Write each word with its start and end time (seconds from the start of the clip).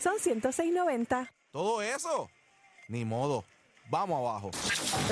Son 0.00 0.16
106.90. 0.16 1.28
¿Todo 1.52 1.82
eso? 1.82 2.30
Ni 2.88 3.04
modo. 3.04 3.44
Vamos 3.90 4.20
abajo. 4.20 4.50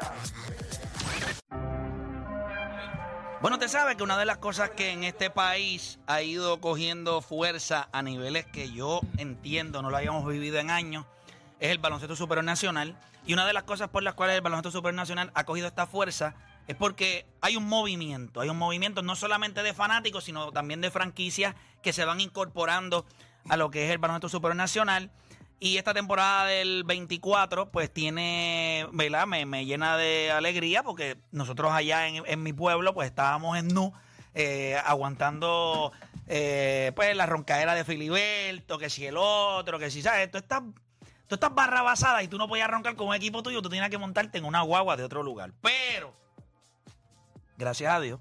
Bueno, 3.41 3.57
usted 3.57 3.67
sabe 3.67 3.95
que 3.95 4.01
una 4.01 4.17
de 4.17 4.25
las 4.25 4.39
cosas 4.39 4.71
que 4.71 4.89
en 4.89 5.03
este 5.03 5.29
país 5.29 5.99
ha 6.07 6.23
ido 6.23 6.59
cogiendo 6.61 7.21
fuerza 7.21 7.89
a 7.91 8.01
niveles 8.01 8.47
que 8.47 8.71
yo 8.71 9.01
entiendo 9.17 9.83
no 9.83 9.91
lo 9.91 9.97
habíamos 9.97 10.25
vivido 10.25 10.57
en 10.57 10.71
años 10.71 11.05
es 11.59 11.71
el 11.71 11.77
baloncesto 11.77 12.15
superior 12.15 12.45
nacional. 12.45 12.97
Y 13.25 13.33
una 13.33 13.45
de 13.45 13.53
las 13.53 13.63
cosas 13.63 13.89
por 13.89 14.03
las 14.03 14.13
cuales 14.13 14.35
el 14.35 14.41
baloncesto 14.41 14.71
superior 14.71 14.95
nacional 14.95 15.31
ha 15.33 15.43
cogido 15.43 15.67
esta 15.67 15.87
fuerza 15.87 16.35
es 16.67 16.75
porque 16.75 17.25
hay 17.41 17.55
un 17.55 17.67
movimiento, 17.67 18.41
hay 18.41 18.49
un 18.49 18.57
movimiento 18.57 19.01
no 19.01 19.15
solamente 19.15 19.63
de 19.63 19.73
fanáticos, 19.73 20.25
sino 20.25 20.51
también 20.51 20.81
de 20.81 20.91
franquicias 20.91 21.55
que 21.81 21.93
se 21.93 22.05
van 22.05 22.19
incorporando 22.19 23.05
a 23.47 23.57
lo 23.57 23.71
que 23.71 23.85
es 23.85 23.91
el 23.91 23.97
baloncesto 23.97 24.29
superior 24.29 24.55
nacional. 24.55 25.11
Y 25.59 25.77
esta 25.77 25.93
temporada 25.93 26.45
del 26.45 26.83
24, 26.83 27.71
pues 27.71 27.91
tiene, 27.91 28.85
¿verdad? 28.91 29.25
Me, 29.25 29.45
me 29.45 29.65
llena 29.65 29.97
de 29.97 30.31
alegría 30.31 30.83
porque 30.83 31.17
nosotros 31.31 31.71
allá 31.71 32.07
en, 32.07 32.23
en 32.27 32.43
mi 32.43 32.53
pueblo, 32.53 32.93
pues 32.93 33.07
estábamos 33.09 33.57
en 33.57 33.69
Nu, 33.69 33.91
eh, 34.35 34.79
aguantando, 34.85 35.91
eh, 36.27 36.91
pues 36.95 37.15
la 37.15 37.25
roncadera 37.25 37.73
de 37.73 37.83
Filiberto, 37.83 38.77
que 38.77 38.91
si 38.91 39.07
el 39.07 39.17
otro, 39.17 39.79
que 39.79 39.89
si, 39.89 40.03
¿sabes? 40.03 40.29
Tú 40.29 40.37
estás, 40.37 40.61
tú 41.27 41.35
estás 41.35 41.53
barrabasada 41.53 42.23
y 42.23 42.27
tú 42.27 42.37
no 42.37 42.47
podías 42.47 42.69
roncar 42.69 42.95
con 42.95 43.07
un 43.07 43.15
equipo 43.15 43.43
tuyo, 43.43 43.61
tú 43.61 43.69
tenías 43.69 43.89
que 43.89 43.97
montarte 43.97 44.37
en 44.37 44.45
una 44.45 44.61
guagua 44.61 44.97
de 44.97 45.03
otro 45.03 45.23
lugar. 45.23 45.53
Pero, 45.61 46.13
gracias 47.57 47.93
a 47.93 47.99
Dios, 47.99 48.19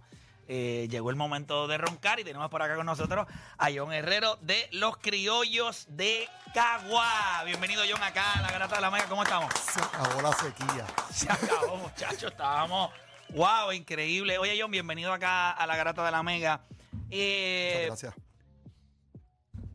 eh, 0.48 0.86
llegó 0.90 1.10
el 1.10 1.16
momento 1.16 1.66
de 1.66 1.78
roncar 1.78 2.20
y 2.20 2.24
tenemos 2.24 2.48
por 2.50 2.62
acá 2.62 2.76
con 2.76 2.86
nosotros 2.86 3.26
a 3.58 3.68
John 3.74 3.92
Herrero 3.92 4.36
de 4.42 4.68
los 4.72 4.96
Criollos 4.98 5.86
de 5.88 6.28
Cagua. 6.54 7.42
Bienvenido, 7.44 7.82
John, 7.88 8.02
acá 8.02 8.34
en 8.36 8.42
la 8.42 8.52
Grata 8.52 8.76
de 8.76 8.82
la 8.82 8.90
Mega. 8.90 9.06
¿Cómo 9.06 9.22
estamos? 9.22 9.52
Se 9.54 9.80
acabó 9.80 10.22
la 10.22 10.32
sequía. 10.32 10.86
Se 11.10 11.30
acabó, 11.30 11.76
muchachos. 11.76 12.30
Estábamos. 12.30 12.90
¡Wow! 13.30 13.72
Increíble. 13.72 14.38
Oye, 14.38 14.56
John, 14.60 14.70
bienvenido 14.70 15.12
acá 15.12 15.50
a 15.50 15.66
la 15.66 15.76
Grata 15.76 16.04
de 16.04 16.10
la 16.12 16.22
Mega. 16.22 16.64
Eh, 17.10 17.88
Muchas 17.90 18.12
gracias. 18.12 18.14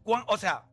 o 0.05 0.37
sea, 0.37 0.63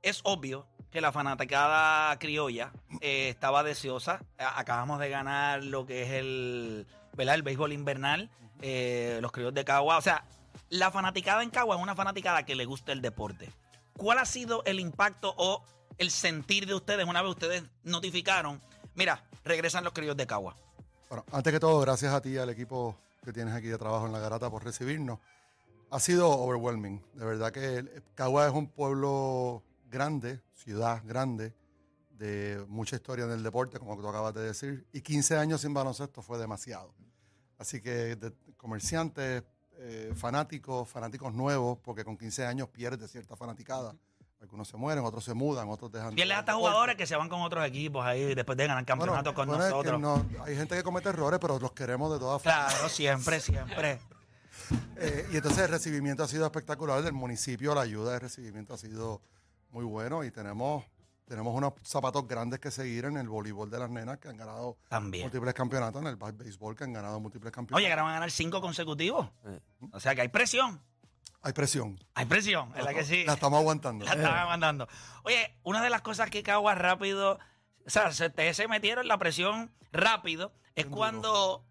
es 0.00 0.20
obvio 0.22 0.67
que 0.90 1.00
la 1.00 1.12
fanaticada 1.12 2.18
criolla 2.18 2.72
eh, 3.00 3.28
estaba 3.28 3.62
deseosa. 3.62 4.20
Acabamos 4.38 5.00
de 5.00 5.10
ganar 5.10 5.62
lo 5.62 5.86
que 5.86 6.02
es 6.02 6.10
el, 6.10 6.86
¿verdad? 7.14 7.34
el 7.34 7.42
béisbol 7.42 7.72
invernal, 7.72 8.30
eh, 8.62 9.18
los 9.20 9.32
criollos 9.32 9.54
de 9.54 9.64
Cagua. 9.64 9.98
O 9.98 10.02
sea, 10.02 10.24
la 10.70 10.90
fanaticada 10.90 11.42
en 11.42 11.50
Cagua 11.50 11.76
es 11.76 11.82
una 11.82 11.94
fanaticada 11.94 12.44
que 12.44 12.54
le 12.54 12.64
gusta 12.64 12.92
el 12.92 13.02
deporte. 13.02 13.50
¿Cuál 13.96 14.18
ha 14.18 14.24
sido 14.24 14.62
el 14.64 14.80
impacto 14.80 15.34
o 15.36 15.64
el 15.98 16.10
sentir 16.10 16.66
de 16.66 16.74
ustedes 16.74 17.06
una 17.06 17.22
vez 17.22 17.30
ustedes 17.30 17.64
notificaron? 17.82 18.60
Mira, 18.94 19.24
regresan 19.44 19.84
los 19.84 19.92
criollos 19.92 20.16
de 20.16 20.26
Cagua. 20.26 20.56
Bueno, 21.08 21.24
antes 21.32 21.52
que 21.52 21.60
todo, 21.60 21.80
gracias 21.80 22.12
a 22.12 22.20
ti 22.20 22.30
y 22.30 22.38
al 22.38 22.50
equipo 22.50 22.96
que 23.24 23.32
tienes 23.32 23.54
aquí 23.54 23.66
de 23.66 23.78
trabajo 23.78 24.06
en 24.06 24.12
la 24.12 24.20
garata 24.20 24.50
por 24.50 24.64
recibirnos. 24.64 25.18
Ha 25.90 26.00
sido 26.00 26.30
overwhelming. 26.30 27.02
De 27.14 27.24
verdad 27.24 27.50
que 27.50 28.02
Cagua 28.14 28.46
es 28.46 28.52
un 28.52 28.68
pueblo 28.68 29.62
grande, 29.88 30.40
ciudad 30.52 31.02
grande, 31.04 31.54
de 32.10 32.64
mucha 32.68 32.96
historia 32.96 33.24
en 33.24 33.30
el 33.30 33.42
deporte, 33.42 33.78
como 33.78 33.96
tú 33.96 34.08
acabas 34.08 34.34
de 34.34 34.42
decir. 34.42 34.86
Y 34.92 35.00
15 35.00 35.36
años 35.36 35.60
sin 35.60 35.72
baloncesto 35.72 36.20
fue 36.22 36.38
demasiado. 36.38 36.92
Así 37.58 37.80
que 37.80 38.16
de 38.16 38.32
comerciantes, 38.56 39.42
eh, 39.78 40.12
fanáticos, 40.16 40.88
fanáticos 40.88 41.32
nuevos, 41.32 41.78
porque 41.82 42.04
con 42.04 42.16
15 42.16 42.44
años 42.46 42.68
pierdes 42.68 43.10
cierta 43.10 43.36
fanaticada. 43.36 43.94
Algunos 44.40 44.68
se 44.68 44.76
mueren, 44.76 45.04
otros 45.04 45.24
se 45.24 45.34
mudan, 45.34 45.68
otros 45.68 45.90
dejan. 45.90 46.14
Pierdes 46.14 46.36
hasta 46.36 46.54
jugadores 46.54 46.94
que 46.96 47.06
se 47.06 47.16
van 47.16 47.28
con 47.28 47.40
otros 47.40 47.66
equipos 47.66 48.04
ahí 48.04 48.34
después 48.36 48.56
de 48.56 48.66
ganar 48.68 48.84
campeonatos 48.84 49.32
con 49.32 49.48
bueno, 49.48 49.64
es 49.64 49.68
que 49.70 49.90
nosotros. 49.90 50.00
no- 50.00 50.44
hay 50.44 50.56
gente 50.56 50.76
que 50.76 50.82
comete 50.84 51.08
errores, 51.08 51.40
pero 51.40 51.58
los 51.58 51.72
queremos 51.72 52.12
de 52.12 52.18
todas 52.20 52.40
formas. 52.42 52.72
Claro, 52.74 52.88
siempre, 52.88 53.40
siempre. 53.40 54.00
Eh, 54.96 55.26
y 55.32 55.36
entonces 55.36 55.60
el 55.60 55.68
recibimiento 55.70 56.24
ha 56.24 56.28
sido 56.28 56.44
espectacular 56.44 57.00
del 57.02 57.12
municipio, 57.14 57.74
la 57.74 57.82
ayuda 57.82 58.12
de 58.12 58.18
recibimiento 58.18 58.74
ha 58.74 58.76
sido 58.76 59.22
muy 59.70 59.84
bueno 59.84 60.24
y 60.24 60.30
tenemos, 60.30 60.84
tenemos 61.26 61.54
unos 61.54 61.74
zapatos 61.82 62.26
grandes 62.26 62.58
que 62.60 62.70
seguir 62.70 63.04
en 63.04 63.16
el 63.16 63.28
voleibol 63.28 63.70
de 63.70 63.78
las 63.78 63.90
nenas 63.90 64.18
que 64.18 64.28
han 64.28 64.36
ganado 64.36 64.78
También. 64.88 65.24
múltiples 65.24 65.54
campeonatos, 65.54 66.00
en 66.02 66.08
el 66.08 66.16
béisbol 66.16 66.74
que 66.76 66.84
han 66.84 66.92
ganado 66.92 67.20
múltiples 67.20 67.52
campeonatos. 67.52 67.78
Oye, 67.78 67.86
que 67.86 67.92
ahora 67.92 68.02
van 68.02 68.12
a 68.12 68.14
ganar 68.14 68.30
cinco 68.30 68.60
consecutivos. 68.60 69.28
O 69.92 70.00
sea 70.00 70.14
que 70.14 70.22
hay 70.22 70.28
presión. 70.28 70.80
hay 71.42 71.52
presión. 71.52 71.98
Hay 72.14 72.26
presión, 72.26 72.72
¿verdad 72.72 72.92
que 72.94 73.04
sí? 73.04 73.24
La 73.24 73.34
estamos 73.34 73.60
aguantando. 73.60 74.04
La 74.06 74.12
estaban 74.12 74.48
mandando. 74.48 74.88
Oye, 75.24 75.58
una 75.62 75.82
de 75.82 75.90
las 75.90 76.02
cosas 76.02 76.30
que 76.30 76.42
Cagua 76.42 76.74
rápido, 76.74 77.38
o 77.86 77.90
sea, 77.90 78.12
se, 78.12 78.26
ustedes 78.26 78.56
se 78.56 78.68
metieron 78.68 79.06
la 79.06 79.18
presión 79.18 79.70
rápido, 79.92 80.52
es 80.74 80.84
duro. 80.84 80.96
cuando 80.96 81.64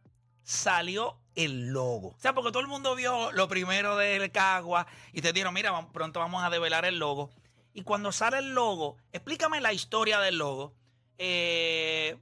salió 0.44 1.20
el 1.36 1.68
logo. 1.74 2.10
O 2.10 2.20
sea, 2.20 2.34
porque 2.34 2.52
todo 2.52 2.62
el 2.62 2.68
mundo 2.68 2.96
vio 2.96 3.32
lo 3.34 3.48
primero 3.48 3.98
del 3.98 4.32
Cagua 4.32 4.88
y 5.12 5.22
te 5.22 5.34
dijeron, 5.34 5.54
mira, 5.54 5.88
pronto 5.92 6.20
vamos 6.20 6.44
a 6.44 6.50
develar 6.50 6.86
el 6.86 7.00
logo. 7.00 7.30
Y 7.78 7.84
cuando 7.84 8.12
sale 8.12 8.40
el 8.40 8.56
logo, 8.56 8.98
explícame 9.12 9.62
la 9.62 9.72
historia 9.72 10.20
del 10.20 10.40
logo. 10.40 10.74
Eh, 11.20 12.18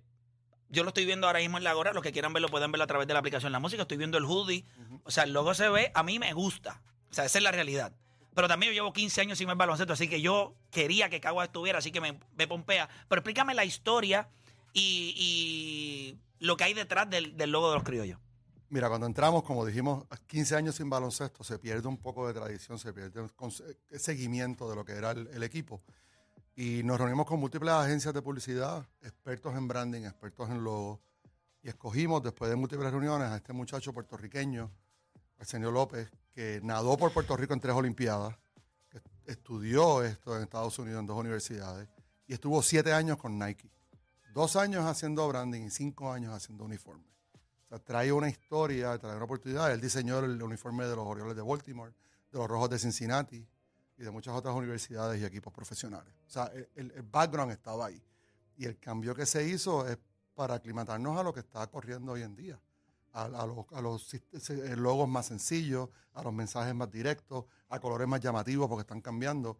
yo 0.67 0.83
lo 0.83 0.89
estoy 0.89 1.05
viendo 1.05 1.27
ahora 1.27 1.39
mismo 1.39 1.57
en 1.57 1.63
la 1.63 1.71
gorra. 1.71 1.93
Los 1.93 2.03
que 2.03 2.11
quieran 2.11 2.33
verlo 2.33 2.49
pueden 2.49 2.73
verlo 2.73 2.83
a 2.83 2.87
través 2.87 3.07
de 3.07 3.13
la 3.13 3.19
aplicación 3.19 3.53
La 3.53 3.59
Música. 3.59 3.83
Estoy 3.83 3.95
viendo 3.95 4.17
el 4.17 4.25
hoodie. 4.25 4.65
O 5.05 5.11
sea, 5.11 5.23
el 5.23 5.31
logo 5.31 5.53
se 5.53 5.69
ve, 5.69 5.93
a 5.95 6.03
mí 6.03 6.19
me 6.19 6.33
gusta. 6.33 6.81
O 7.09 7.13
sea, 7.13 7.23
esa 7.23 7.37
es 7.37 7.43
la 7.45 7.53
realidad. 7.53 7.93
Pero 8.33 8.49
también 8.49 8.73
yo 8.73 8.73
llevo 8.73 8.91
15 8.91 9.21
años 9.21 9.37
sin 9.37 9.47
ver 9.47 9.55
baloncesto, 9.55 9.93
así 9.93 10.09
que 10.09 10.19
yo 10.19 10.55
quería 10.71 11.09
que 11.09 11.21
Cagua 11.21 11.45
estuviera, 11.45 11.79
así 11.79 11.93
que 11.93 12.01
me, 12.01 12.19
me 12.35 12.47
pompea. 12.49 12.89
Pero 13.07 13.21
explícame 13.21 13.53
la 13.53 13.63
historia 13.63 14.27
y, 14.73 15.13
y 15.15 16.17
lo 16.45 16.57
que 16.57 16.65
hay 16.65 16.73
detrás 16.73 17.09
del, 17.09 17.37
del 17.37 17.51
logo 17.51 17.69
de 17.69 17.75
los 17.75 17.83
criollos. 17.85 18.19
Mira, 18.75 18.89
cuando 18.89 19.07
entramos, 19.07 19.41
como 19.43 19.65
dijimos, 19.65 20.03
15 20.27 20.53
años 20.57 20.75
sin 20.75 20.89
baloncesto, 20.89 21.45
se 21.45 21.57
pierde 21.59 21.87
un 21.87 21.95
poco 21.95 22.27
de 22.27 22.33
tradición, 22.33 22.77
se 22.77 22.91
pierde 22.91 23.21
un 23.21 23.29
eh, 23.39 23.97
seguimiento 23.97 24.69
de 24.69 24.75
lo 24.75 24.83
que 24.83 24.91
era 24.91 25.11
el, 25.11 25.43
equipo. 25.43 25.81
Y 26.57 26.83
nos 26.83 26.97
reunimos 26.97 27.25
con 27.25 27.39
múltiples 27.39 27.73
agencias 27.73 28.13
de 28.13 28.21
publicidad, 28.21 28.85
expertos 29.01 29.55
en 29.55 29.69
branding, 29.69 30.01
expertos 30.01 30.49
en 30.49 30.61
logo, 30.61 30.99
y 31.63 31.69
escogimos, 31.69 32.21
después 32.21 32.49
de 32.49 32.57
múltiples 32.57 32.91
reuniones, 32.91 33.29
a 33.29 33.37
este 33.37 33.53
muchacho 33.53 33.93
puertorriqueño, 33.93 34.69
Arsenio 35.39 35.71
López, 35.71 36.11
que 36.33 36.59
nadó 36.61 36.97
por 36.97 37.13
Puerto 37.13 37.37
Rico 37.37 37.53
en 37.53 37.61
tres 37.61 37.75
Olimpiadas, 37.75 38.35
estudió 39.25 40.03
esto 40.03 40.35
en 40.35 40.43
Estados 40.43 40.77
Unidos 40.79 40.99
en 40.99 41.07
dos 41.07 41.17
universidades, 41.17 41.87
y 42.27 42.33
estuvo 42.33 42.61
siete 42.61 42.91
años 42.91 43.15
con 43.15 43.39
Nike. 43.39 43.71
Dos 44.33 44.57
años 44.57 44.83
haciendo 44.83 45.25
branding 45.29 45.61
y 45.61 45.69
cinco 45.69 46.11
años 46.11 46.33
haciendo 46.33 46.65
uniformes. 46.65 47.14
O 47.65 47.69
sea, 47.69 47.79
trae 47.79 48.11
una 48.11 48.29
historia, 48.29 48.97
trae 48.97 49.15
una 49.15 49.25
oportunidad. 49.25 49.71
Él 49.71 49.81
diseñó 49.81 50.19
el 50.19 50.41
uniforme 50.41 50.85
de 50.85 50.95
los 50.95 51.05
Orioles 51.05 51.35
de 51.35 51.41
Baltimore, 51.41 51.91
de 52.31 52.37
los 52.37 52.47
Rojos 52.47 52.69
de 52.69 52.79
Cincinnati 52.79 53.47
y 53.97 54.03
de 54.03 54.11
muchas 54.11 54.35
otras 54.35 54.53
universidades 54.55 55.21
y 55.21 55.25
equipos 55.25 55.51
profesionales. 55.53 56.13
O 56.27 56.29
sea, 56.29 56.51
el, 56.75 56.91
el 56.91 57.01
background 57.03 57.51
estaba 57.51 57.87
ahí. 57.87 58.01
Y 58.57 58.65
el 58.65 58.77
cambio 58.79 59.15
que 59.15 59.25
se 59.25 59.47
hizo 59.47 59.87
es 59.87 59.97
para 60.33 60.55
aclimatarnos 60.55 61.17
a 61.17 61.23
lo 61.23 61.33
que 61.33 61.39
está 61.41 61.65
corriendo 61.67 62.11
hoy 62.13 62.21
en 62.23 62.35
día. 62.35 62.59
A, 63.13 63.23
a 63.23 63.45
los, 63.45 63.65
a 63.71 63.81
los 63.81 64.13
eh, 64.13 64.75
logos 64.75 65.07
más 65.07 65.25
sencillos, 65.27 65.89
a 66.13 66.21
los 66.23 66.33
mensajes 66.33 66.75
más 66.75 66.91
directos, 66.91 67.45
a 67.69 67.79
colores 67.79 68.07
más 68.07 68.19
llamativos 68.19 68.67
porque 68.67 68.81
están 68.81 68.99
cambiando. 69.01 69.57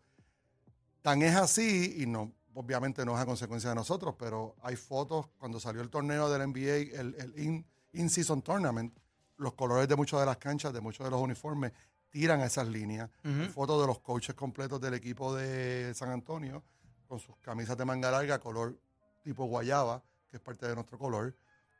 Tan 1.01 1.21
es 1.21 1.35
así, 1.35 1.95
y 1.99 2.05
no, 2.05 2.33
obviamente 2.53 3.05
no 3.05 3.15
es 3.15 3.21
a 3.21 3.25
consecuencia 3.25 3.69
de 3.69 3.75
nosotros, 3.75 4.15
pero 4.17 4.55
hay 4.61 4.75
fotos 4.75 5.27
cuando 5.37 5.59
salió 5.59 5.81
el 5.81 5.89
torneo 5.89 6.29
del 6.29 6.41
NBA, 6.49 6.99
el, 6.99 7.15
el 7.17 7.39
in- 7.39 7.65
in-season 7.95 8.41
tournament, 8.41 8.97
los 9.37 9.53
colores 9.53 9.87
de 9.87 9.95
muchas 9.95 10.19
de 10.19 10.25
las 10.25 10.37
canchas, 10.37 10.73
de 10.73 10.81
muchos 10.81 11.03
de 11.05 11.11
los 11.11 11.21
uniformes, 11.21 11.71
tiran 12.09 12.41
a 12.41 12.45
esas 12.45 12.67
líneas. 12.67 13.09
Hay 13.23 13.47
fotos 13.49 13.81
de 13.81 13.87
los 13.87 13.99
coaches 13.99 14.35
completos 14.35 14.79
del 14.79 14.93
equipo 14.93 15.35
de 15.35 15.93
San 15.93 16.09
Antonio, 16.09 16.63
con 17.07 17.19
sus 17.19 17.35
camisas 17.37 17.77
de 17.77 17.85
manga 17.85 18.09
larga, 18.11 18.39
color 18.39 18.79
tipo 19.21 19.45
guayaba, 19.45 20.03
que 20.29 20.37
es 20.37 20.41
parte 20.41 20.67
de 20.67 20.75
nuestro 20.75 20.97
color. 20.97 21.35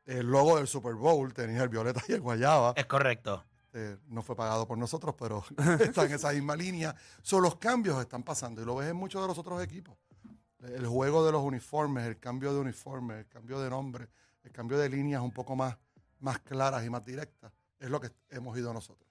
El 0.06 0.27
logo 0.27 0.57
del 0.57 0.67
Super 0.67 0.94
Bowl 0.95 1.33
tenía 1.33 1.63
el 1.63 1.69
violeta 1.69 2.01
y 2.07 2.13
el 2.13 2.21
guayaba. 2.21 2.73
Es 2.75 2.85
correcto. 2.85 3.44
Eh, 3.73 3.97
no 4.07 4.23
fue 4.23 4.35
pagado 4.35 4.67
por 4.67 4.77
nosotros, 4.77 5.15
pero 5.17 5.44
está 5.79 6.06
en 6.06 6.13
esa 6.13 6.31
misma 6.31 6.56
línea. 6.56 6.95
Son 7.21 7.41
los 7.41 7.57
cambios 7.57 8.01
están 8.01 8.23
pasando 8.23 8.62
y 8.62 8.65
lo 8.65 8.75
ves 8.77 8.89
en 8.89 8.95
muchos 8.95 9.21
de 9.21 9.27
los 9.27 9.38
otros 9.38 9.62
equipos. 9.62 9.97
El 10.62 10.88
juego 10.88 11.25
de 11.25 11.31
los 11.31 11.44
uniformes, 11.44 12.06
el 12.07 12.17
cambio 12.17 12.53
de 12.53 12.59
uniformes, 12.62 13.17
el 13.17 13.27
cambio 13.27 13.59
de 13.59 13.69
nombre, 13.69 14.07
el 14.44 14.51
cambio 14.51 14.77
de 14.77 14.89
líneas 14.89 15.21
un 15.21 15.31
poco 15.31 15.56
más, 15.56 15.77
más 16.25 16.39
claras 16.39 16.83
y 16.83 16.89
más 16.89 17.06
directas, 17.06 17.54
es 17.80 17.89
lo 17.89 18.01
que 18.01 18.10
hemos 18.31 18.57
ido 18.57 18.74
nosotros. 18.74 19.07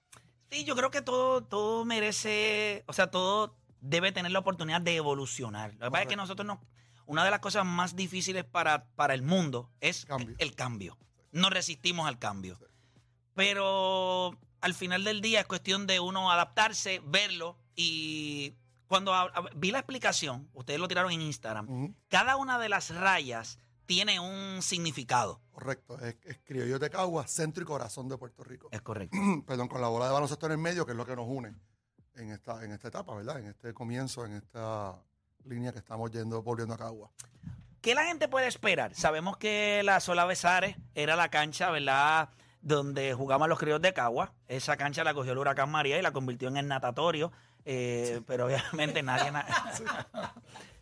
Sí, 0.51 0.63
yo 0.65 0.75
creo 0.75 0.91
que 0.91 1.01
todo, 1.01 1.43
todo 1.43 1.85
merece, 1.85 2.83
o 2.87 2.93
sea, 2.93 3.09
todo 3.09 3.57
debe 3.79 4.11
tener 4.11 4.31
la 4.31 4.39
oportunidad 4.39 4.81
de 4.81 4.95
evolucionar. 4.97 5.73
Lo 5.75 5.85
que 5.87 5.91
pasa 5.91 6.03
es 6.03 6.09
que 6.09 6.15
nosotros 6.17 6.45
no, 6.45 6.61
una 7.05 7.23
de 7.23 7.31
las 7.31 7.39
cosas 7.39 7.65
más 7.65 7.95
difíciles 7.95 8.43
para, 8.43 8.85
para 8.95 9.13
el 9.13 9.21
mundo 9.21 9.71
es 9.79 10.05
Cambio. 10.05 10.35
el 10.39 10.55
cambio. 10.55 10.97
No 11.31 11.49
resistimos 11.49 12.07
al 12.07 12.19
cambio. 12.19 12.57
Pero 13.33 14.37
al 14.61 14.73
final 14.73 15.03
del 15.03 15.21
día 15.21 15.41
es 15.41 15.45
cuestión 15.45 15.87
de 15.87 15.99
uno 15.99 16.31
adaptarse, 16.31 17.01
verlo 17.05 17.57
y 17.75 18.55
cuando 18.87 19.13
a- 19.13 19.23
a- 19.23 19.49
vi 19.55 19.71
la 19.71 19.79
explicación, 19.79 20.49
ustedes 20.53 20.79
lo 20.79 20.87
tiraron 20.87 21.11
en 21.11 21.21
Instagram, 21.21 21.93
cada 22.07 22.35
una 22.37 22.57
de 22.59 22.69
las 22.69 22.93
rayas 22.95 23.59
tiene 23.85 24.19
un 24.19 24.61
significado. 24.61 25.39
Correcto, 25.51 25.97
es, 25.99 26.15
es 26.25 26.39
Criollo 26.43 26.79
de 26.79 26.89
Cagua, 26.89 27.27
centro 27.27 27.63
y 27.63 27.65
corazón 27.65 28.07
de 28.09 28.17
Puerto 28.17 28.43
Rico. 28.43 28.69
Es 28.71 28.81
correcto. 28.81 29.17
Perdón, 29.47 29.67
con 29.67 29.81
la 29.81 29.87
bola 29.87 30.05
de 30.07 30.11
baloncesto 30.13 30.45
en 30.47 30.53
el 30.53 30.57
medio, 30.57 30.85
que 30.85 30.91
es 30.91 30.97
lo 30.97 31.05
que 31.05 31.15
nos 31.15 31.25
une 31.27 31.53
en 32.15 32.31
esta, 32.31 32.63
en 32.63 32.71
esta 32.71 32.87
etapa, 32.87 33.13
¿verdad? 33.15 33.39
En 33.39 33.47
este 33.47 33.73
comienzo, 33.73 34.25
en 34.25 34.33
esta 34.33 34.95
línea 35.43 35.71
que 35.71 35.79
estamos 35.79 36.09
yendo, 36.11 36.41
volviendo 36.41 36.73
a 36.73 36.77
Cagua. 36.77 37.11
¿Qué 37.81 37.93
la 37.93 38.05
gente 38.05 38.27
puede 38.27 38.47
esperar? 38.47 38.95
Sabemos 38.95 39.37
que 39.37 39.81
la 39.83 39.99
Sola 39.99 40.25
Besares 40.25 40.75
era 40.95 41.15
la 41.15 41.29
cancha, 41.29 41.69
¿verdad? 41.69 42.29
Donde 42.61 43.13
jugaban 43.13 43.47
los 43.47 43.59
críos 43.59 43.79
de 43.79 43.93
Cagua. 43.93 44.33
Esa 44.47 44.75
cancha 44.75 45.03
la 45.03 45.13
cogió 45.13 45.33
el 45.33 45.37
huracán 45.37 45.69
María 45.69 45.99
y 45.99 46.01
la 46.01 46.11
convirtió 46.11 46.47
en 46.47 46.57
el 46.57 46.67
natatorio. 46.67 47.31
eh, 47.63 48.21
Pero 48.25 48.47
obviamente 48.47 49.03
nadie... 49.03 49.31
na- 49.31 49.45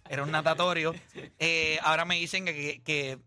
era 0.09 0.23
un 0.23 0.31
natatorio. 0.31 0.93
Eh, 1.39 1.79
ahora 1.83 2.05
me 2.05 2.15
dicen 2.15 2.45
que, 2.45 2.53
que- 2.53 2.81
que 2.83 3.19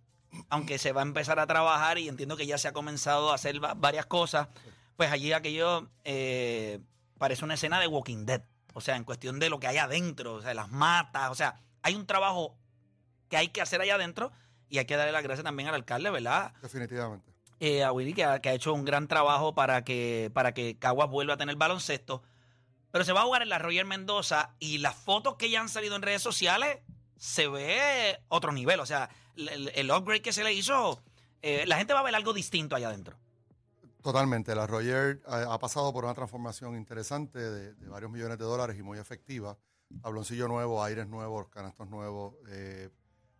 aunque 0.50 0.78
se 0.78 0.92
va 0.92 1.00
a 1.00 1.04
empezar 1.04 1.38
a 1.38 1.46
trabajar 1.46 1.98
y 1.98 2.08
entiendo 2.08 2.36
que 2.36 2.46
ya 2.46 2.58
se 2.58 2.68
ha 2.68 2.72
comenzado 2.72 3.30
a 3.32 3.34
hacer 3.36 3.62
va- 3.62 3.74
varias 3.74 4.06
cosas, 4.06 4.48
pues 4.96 5.10
allí 5.10 5.32
aquello 5.32 5.88
eh, 6.04 6.80
parece 7.18 7.44
una 7.44 7.54
escena 7.54 7.80
de 7.80 7.86
Walking 7.86 8.26
Dead. 8.26 8.42
O 8.74 8.80
sea, 8.82 8.96
en 8.96 9.04
cuestión 9.04 9.38
de 9.38 9.48
lo 9.48 9.58
que 9.58 9.66
hay 9.66 9.78
adentro, 9.78 10.34
o 10.34 10.42
sea, 10.42 10.52
las 10.52 10.70
matas, 10.70 11.30
o 11.30 11.34
sea, 11.34 11.60
hay 11.82 11.94
un 11.94 12.06
trabajo 12.06 12.56
que 13.30 13.36
hay 13.38 13.48
que 13.48 13.62
hacer 13.62 13.80
allá 13.80 13.94
adentro 13.94 14.30
y 14.68 14.78
hay 14.78 14.84
que 14.84 14.96
darle 14.96 15.12
las 15.12 15.22
gracias 15.22 15.44
también 15.44 15.68
al 15.70 15.74
alcalde, 15.76 16.10
¿verdad? 16.10 16.52
Definitivamente. 16.60 17.32
Eh, 17.58 17.82
a 17.82 17.90
Willy, 17.92 18.12
que 18.12 18.24
ha, 18.24 18.38
que 18.40 18.50
ha 18.50 18.52
hecho 18.52 18.74
un 18.74 18.84
gran 18.84 19.08
trabajo 19.08 19.54
para 19.54 19.82
que, 19.84 20.30
para 20.34 20.52
que 20.52 20.76
Caguas 20.78 21.08
vuelva 21.08 21.34
a 21.34 21.36
tener 21.38 21.56
baloncesto. 21.56 22.22
Pero 22.96 23.04
se 23.04 23.12
va 23.12 23.20
a 23.20 23.24
jugar 23.24 23.42
en 23.42 23.50
la 23.50 23.58
Royal 23.58 23.84
Mendoza 23.84 24.54
y 24.58 24.78
las 24.78 24.94
fotos 24.94 25.34
que 25.34 25.50
ya 25.50 25.60
han 25.60 25.68
salido 25.68 25.96
en 25.96 26.00
redes 26.00 26.22
sociales 26.22 26.78
se 27.18 27.46
ve 27.46 28.18
otro 28.28 28.52
nivel. 28.52 28.80
O 28.80 28.86
sea, 28.86 29.10
el, 29.36 29.90
upgrade 29.90 30.22
que 30.22 30.32
se 30.32 30.42
le 30.42 30.54
hizo, 30.54 31.02
eh, 31.42 31.64
la 31.66 31.76
gente 31.76 31.92
va 31.92 32.00
a 32.00 32.02
ver 32.02 32.14
algo 32.14 32.32
distinto 32.32 32.74
allá 32.74 32.88
adentro. 32.88 33.18
Totalmente. 34.02 34.54
La 34.54 34.66
Roger 34.66 35.20
ha, 35.26 35.52
ha 35.52 35.58
pasado 35.58 35.92
por 35.92 36.04
una 36.04 36.14
transformación 36.14 36.74
interesante 36.74 37.38
de, 37.38 37.74
varios 37.86 38.10
millones 38.10 38.38
de 38.38 38.46
dólares 38.46 38.78
y 38.78 38.82
muy 38.82 38.98
efectiva. 38.98 39.58
Tabloncillo 40.00 40.48
nuevo, 40.48 40.82
aires 40.82 41.06
nuevos, 41.06 41.48
canastos 41.48 41.90
nuevos, 41.90 42.36
eh, 42.48 42.88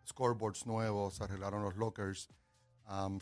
scoreboards 0.06 0.66
nuevos, 0.66 1.14
se 1.14 1.24
arreglaron 1.24 1.62
los 1.62 1.76
lockers, 1.76 2.28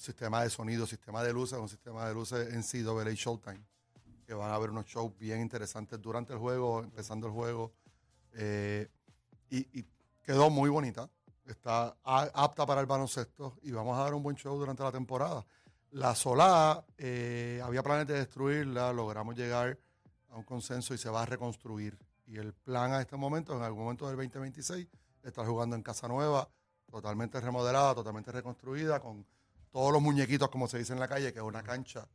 sistema 0.00 0.42
de 0.42 0.50
sonido, 0.50 0.84
sistema 0.84 1.22
de 1.22 1.32
luces, 1.32 1.60
un 1.60 1.69
sistema 1.69 2.08
de 2.08 2.14
luces 2.14 2.52
en 2.52 2.64
CWA 2.64 3.04
Showtime, 3.12 3.60
que 4.24 4.34
van 4.34 4.50
a 4.50 4.54
haber 4.54 4.70
unos 4.70 4.86
shows 4.86 5.16
bien 5.18 5.40
interesantes 5.40 6.00
durante 6.00 6.32
el 6.32 6.38
juego, 6.38 6.80
empezando 6.82 7.26
el 7.26 7.32
juego. 7.32 7.72
eh, 8.32 8.88
y, 9.50 9.58
y 9.80 9.86
quedó 10.24 10.50
muy 10.50 10.70
bonita. 10.70 11.08
Está 11.46 11.94
apta 12.02 12.64
para 12.64 12.80
el 12.80 12.86
baloncesto 12.86 13.58
y 13.62 13.70
vamos 13.70 13.98
a 13.98 14.04
dar 14.04 14.14
un 14.14 14.22
buen 14.22 14.34
show 14.36 14.58
durante 14.58 14.82
la 14.82 14.90
temporada. 14.90 15.44
La 15.90 16.14
Solá, 16.14 16.84
eh, 16.96 17.60
había 17.62 17.82
planes 17.82 18.06
de 18.06 18.14
destruirla, 18.14 18.92
logramos 18.92 19.36
llegar 19.36 19.78
a 20.30 20.36
un 20.36 20.42
consenso 20.42 20.94
y 20.94 20.98
se 20.98 21.10
va 21.10 21.22
a 21.22 21.26
reconstruir. 21.26 21.98
Y 22.26 22.38
el 22.38 22.54
plan 22.54 22.92
a 22.92 23.00
este 23.02 23.16
momento, 23.16 23.54
en 23.54 23.62
algún 23.62 23.84
momento 23.84 24.06
del 24.08 24.16
2026, 24.16 24.88
estar 25.22 25.46
jugando 25.46 25.76
en 25.76 25.82
Casa 25.82 26.08
Nueva, 26.08 26.48
totalmente 26.90 27.38
remodelada, 27.40 27.94
totalmente 27.94 28.32
reconstruida, 28.32 28.98
con 29.00 29.26
todos 29.70 29.92
los 29.92 30.00
muñequitos, 30.00 30.48
como 30.48 30.66
se 30.66 30.78
dice 30.78 30.94
en 30.94 31.00
la 31.00 31.08
calle, 31.08 31.32
que 31.32 31.40
es 31.40 31.44
una 31.44 31.62
cancha 31.62 32.08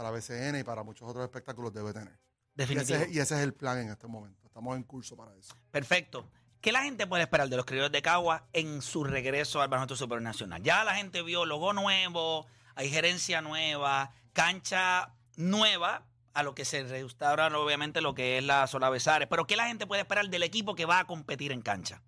para 0.00 0.10
BCN 0.10 0.58
y 0.60 0.64
para 0.64 0.82
muchos 0.82 1.06
otros 1.06 1.22
espectáculos 1.24 1.74
debe 1.74 1.92
tener. 1.92 2.18
Y 2.56 2.62
es- 2.78 2.90
y 3.10 3.18
ese 3.18 3.34
es 3.34 3.40
el 3.42 3.52
plan 3.52 3.78
en 3.78 3.90
este 3.90 4.06
momento. 4.06 4.46
Estamos 4.46 4.74
en 4.76 4.82
curso 4.82 5.14
para 5.14 5.34
eso. 5.36 5.54
Perfecto. 5.70 6.26
¿Qué 6.62 6.72
la 6.72 6.82
gente 6.82 7.06
puede 7.06 7.22
esperar 7.24 7.50
de 7.50 7.56
los 7.56 7.66
criollos 7.66 7.92
de 7.92 8.00
Cagua 8.00 8.48
en 8.54 8.80
su 8.80 9.04
regreso 9.04 9.60
al 9.60 9.68
baloncesto 9.68 9.96
supernacional? 9.96 10.62
Ya 10.62 10.84
la 10.84 10.94
gente 10.94 11.20
vio 11.22 11.44
logo 11.44 11.74
nuevo, 11.74 12.46
hay 12.76 12.88
gerencia 12.88 13.42
nueva, 13.42 14.14
cancha 14.32 15.14
nueva, 15.36 16.06
a 16.32 16.42
lo 16.44 16.54
que 16.54 16.64
se 16.64 16.82
restaura 16.84 17.48
obviamente 17.58 18.00
lo 18.00 18.14
que 18.14 18.38
es 18.38 18.44
la 18.44 18.66
Sola 18.68 18.88
Besares. 18.88 19.28
Pero 19.28 19.46
¿qué 19.46 19.56
la 19.56 19.66
gente 19.66 19.86
puede 19.86 20.00
esperar 20.00 20.28
del 20.30 20.42
equipo 20.42 20.74
que 20.74 20.86
va 20.86 21.00
a 21.00 21.06
competir 21.06 21.52
en 21.52 21.60
cancha? 21.60 22.02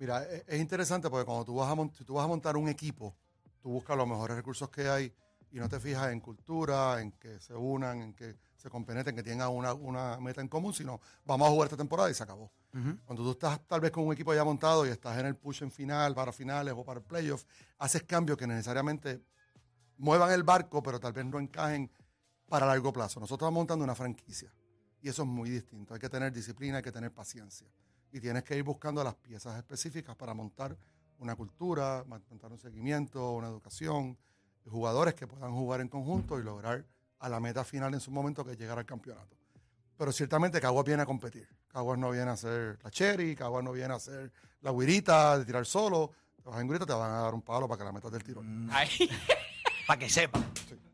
Mira, 0.00 0.24
e- 0.24 0.44
es, 0.48 0.60
interesante 0.60 1.08
porque 1.08 1.24
cuando 1.24 1.44
tú 1.44 1.54
vas, 1.54 1.70
a 1.70 1.96
si 1.96 2.04
tú 2.04 2.14
vas 2.14 2.24
a 2.24 2.28
montar 2.28 2.56
un 2.56 2.68
equipo, 2.68 3.16
tú 3.60 3.68
buscas 3.70 3.96
los 3.96 4.08
mejores 4.08 4.36
recursos 4.36 4.68
que 4.70 4.88
hay 4.88 5.14
y 5.52 5.58
no 5.58 5.68
te 5.68 5.78
fijas 5.78 6.10
en 6.10 6.20
cultura, 6.20 7.00
en 7.00 7.12
que 7.12 7.38
se 7.38 7.54
unan, 7.54 8.00
en 8.00 8.14
que 8.14 8.36
se 8.56 8.70
compenetren, 8.70 9.14
que 9.14 9.22
tengan 9.22 9.50
una, 9.50 9.74
una 9.74 10.18
meta 10.18 10.40
en 10.40 10.48
común, 10.48 10.72
sino 10.72 11.00
vamos 11.26 11.46
a 11.46 11.50
jugar 11.50 11.66
esta 11.66 11.76
temporada 11.76 12.10
y 12.10 12.14
se 12.14 12.22
acabó. 12.22 12.50
Cuando 13.04 13.22
tú 13.22 13.32
estás 13.32 13.60
tal 13.66 13.82
vez 13.82 13.90
con 13.90 14.06
un 14.06 14.14
equipo 14.14 14.32
ya 14.32 14.44
montado 14.44 14.86
y 14.86 14.88
estás 14.88 15.18
en 15.18 15.26
el 15.26 15.36
push 15.36 15.62
en 15.62 15.70
final, 15.70 16.14
para 16.14 16.32
finales 16.32 16.72
o 16.74 16.82
para 16.82 17.00
el 17.00 17.04
playoff, 17.04 17.44
haces 17.78 18.02
cambios 18.04 18.38
que 18.38 18.46
necesariamente 18.46 19.22
muevan 19.98 20.32
el 20.32 20.42
barco, 20.42 20.82
pero 20.82 20.98
tal 20.98 21.12
vez 21.12 21.26
no 21.26 21.38
encajen 21.38 21.90
para 22.48 22.64
largo 22.64 22.90
plazo. 22.90 23.20
Nosotros 23.20 23.46
estamos 23.46 23.60
montando 23.60 23.84
una 23.84 23.94
franquicia 23.94 24.50
y 25.02 25.08
eso 25.10 25.22
es 25.22 25.28
muy 25.28 25.50
distinto. 25.50 25.92
Hay 25.92 26.00
que 26.00 26.08
tener 26.08 26.32
disciplina, 26.32 26.78
hay 26.78 26.82
que 26.82 26.92
tener 26.92 27.12
paciencia 27.12 27.68
y 28.10 28.20
tienes 28.20 28.42
que 28.42 28.56
ir 28.56 28.62
buscando 28.62 29.04
las 29.04 29.16
piezas 29.16 29.58
específicas 29.58 30.16
para 30.16 30.32
montar 30.32 30.74
una 31.18 31.36
cultura, 31.36 32.04
montar 32.06 32.52
un 32.52 32.58
seguimiento, 32.58 33.32
una 33.32 33.48
educación, 33.48 34.16
jugadores 34.70 35.14
que 35.14 35.26
puedan 35.26 35.52
jugar 35.52 35.80
en 35.80 35.88
conjunto 35.88 36.38
y 36.38 36.42
lograr 36.42 36.84
a 37.18 37.28
la 37.28 37.40
meta 37.40 37.64
final 37.64 37.94
en 37.94 38.00
su 38.00 38.10
momento 38.10 38.44
que 38.44 38.52
es 38.52 38.58
llegar 38.58 38.78
al 38.78 38.86
campeonato. 38.86 39.36
Pero 39.96 40.10
ciertamente 40.12 40.60
Caguas 40.60 40.84
viene 40.84 41.02
a 41.02 41.06
competir. 41.06 41.48
Caguas 41.68 41.98
no 41.98 42.10
viene 42.10 42.30
a 42.30 42.34
hacer 42.34 42.78
la 42.82 42.90
cherry, 42.90 43.36
Caguas 43.36 43.62
no 43.64 43.72
viene 43.72 43.92
a 43.92 43.96
hacer 43.96 44.32
la 44.60 44.72
guirita 44.72 45.38
de 45.38 45.44
tirar 45.44 45.64
solo. 45.66 46.10
Te 46.42 46.48
vas 46.50 46.60
en 46.60 46.66
guirita, 46.66 46.86
te 46.86 46.92
van 46.92 47.10
a 47.12 47.20
dar 47.20 47.34
un 47.34 47.42
palo 47.42 47.68
para 47.68 47.78
que 47.78 47.84
la 47.84 47.92
metas 47.92 48.10
del 48.10 48.24
tiro. 48.24 48.42
Para 49.86 49.98
que 49.98 50.08
sepa, 50.08 50.38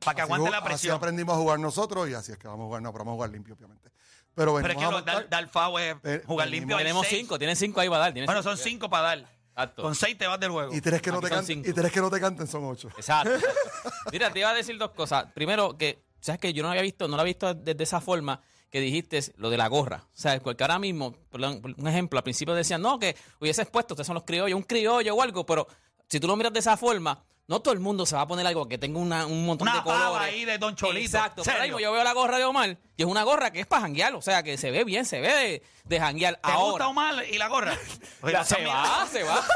para 0.03 0.15
que 0.15 0.23
Así 0.23 0.33
aguante 0.33 0.51
la 0.51 0.59
Así 0.59 0.67
presión. 0.67 0.97
aprendimos 0.97 1.35
a 1.35 1.39
jugar 1.39 1.61
nosotros 1.61 2.09
y 2.09 2.15
así 2.15 2.33
es 2.33 2.39
que 2.39 2.49
vamos 2.49 2.65
a 2.65 2.67
jugar, 2.69 2.83
no, 2.83 2.91
pero 2.91 3.05
vamos 3.05 3.13
a 3.13 3.17
jugar 3.17 3.31
limpio, 3.31 3.55
obviamente. 3.55 3.91
Pero 4.35 4.55
Pero 4.57 4.69
es 4.73 4.77
que 4.79 4.85
a 4.85 4.91
lo- 4.91 5.03
dar, 5.03 5.29
dar 5.29 5.49
foul 5.49 5.81
es 5.81 5.97
Eh, 6.05 6.23
jugar 6.27 6.49
limpio. 6.49 6.77
Tenemos 6.79 7.07
seis. 7.07 7.21
cinco, 7.21 7.37
tienen 7.39 7.55
cinco 7.55 7.81
ahí 7.81 7.89
para 7.91 8.01
dar. 8.01 8.13
Bueno, 8.15 8.33
cinco. 8.33 8.43
son 8.45 8.57
cinco 8.57 8.89
para 8.89 9.03
dar. 9.09 9.38
Exacto. 9.59 9.83
Con 9.83 9.95
seis 9.97 10.17
te 10.17 10.27
vas 10.27 10.39
del 10.39 10.51
juego. 10.51 10.73
y 10.73 10.81
tres 10.81 11.03
que 11.03 11.11
no 11.11 11.21
te 11.21 11.29
canten, 11.29 11.47
cinco. 11.47 11.69
y 11.69 11.73
tres 11.73 11.91
que 11.91 12.01
no 12.01 12.11
te 12.11 12.21
canten 12.21 12.47
son 12.47 12.65
ocho. 12.65 12.89
Exacto. 12.97 13.33
Mira, 14.13 14.33
te 14.33 14.39
iba 14.39 14.51
a 14.51 14.55
decir 14.55 14.79
dos 14.79 14.93
cosas. 14.93 15.27
Primero, 15.35 15.77
que, 15.77 16.05
¿sabes 16.21 16.41
que 16.41 16.53
Yo 16.53 16.63
no 16.63 16.71
había 16.71 16.83
visto, 16.83 17.09
no 17.09 17.17
lo 17.17 17.23
había 17.23 17.33
visto 17.33 17.55
desde 17.55 17.83
esa 17.83 18.01
forma 18.01 18.41
que 18.71 18.81
dijiste 18.81 19.21
lo 19.37 19.51
de 19.51 19.57
la 19.57 19.67
gorra. 19.67 20.05
O 20.05 20.17
sea, 20.17 20.39
porque 20.41 20.63
ahora 20.63 20.79
mismo, 20.79 21.13
por 21.13 21.41
un 21.41 21.89
ejemplo, 21.89 22.19
al 22.19 22.23
principio 22.23 22.55
decían, 22.55 22.83
no, 22.83 23.01
que 23.01 23.17
hubieses 23.41 23.67
puesto, 23.67 23.95
ustedes 23.95 24.07
son 24.07 24.15
los 24.15 24.25
criollos, 24.25 24.57
un 24.57 24.63
criollo 24.63 25.17
o 25.17 25.23
algo, 25.23 25.45
pero 25.45 25.67
si 26.09 26.21
tú 26.21 26.29
lo 26.29 26.37
miras 26.37 26.53
de 26.53 26.61
esa 26.61 26.77
forma, 26.77 27.25
no 27.49 27.61
todo 27.61 27.73
el 27.73 27.81
mundo 27.81 28.05
se 28.07 28.15
va 28.15 28.23
a 28.23 28.29
poner 28.29 28.47
algo 28.47 28.69
que 28.69 28.77
tenga 28.77 28.99
una- 29.01 29.27
un 29.27 29.47
montón 29.47 29.67
Una 29.69 29.79
de 29.79 29.83
colores. 29.83 30.29
ahí 30.29 30.45
de 30.45 30.59
Don 30.59 30.77
Cholito. 30.77 31.05
Exacto. 31.05 31.43
Pero 31.45 31.63
mismo 31.63 31.81
yo 31.81 31.91
veo 31.93 32.05
la 32.05 32.13
gorra 32.13 32.37
de 32.37 32.45
Omar 32.45 32.77
y 32.97 33.03
es 33.03 33.07
una 33.09 33.23
gorra 33.23 33.51
que 33.51 33.61
es 33.61 33.67
para 33.67 33.83
janguear, 33.83 34.15
o 34.15 34.21
sea, 34.23 34.43
que 34.43 34.59
se 34.59 34.71
ve 34.71 34.85
bien, 34.85 35.07
se 35.07 35.21
ve 35.21 35.29
de, 35.33 35.63
de 35.85 36.01
janguear. 36.01 36.35
¿Te 36.37 36.41
ahora, 36.53 36.71
gusta 36.71 36.89
Omar 36.89 37.25
y 37.29 37.39
la 37.39 37.49
gorra? 37.49 37.73
Oye, 38.23 38.45
se 38.45 38.65
va, 38.67 39.07
se 39.11 39.23
va. 39.25 39.43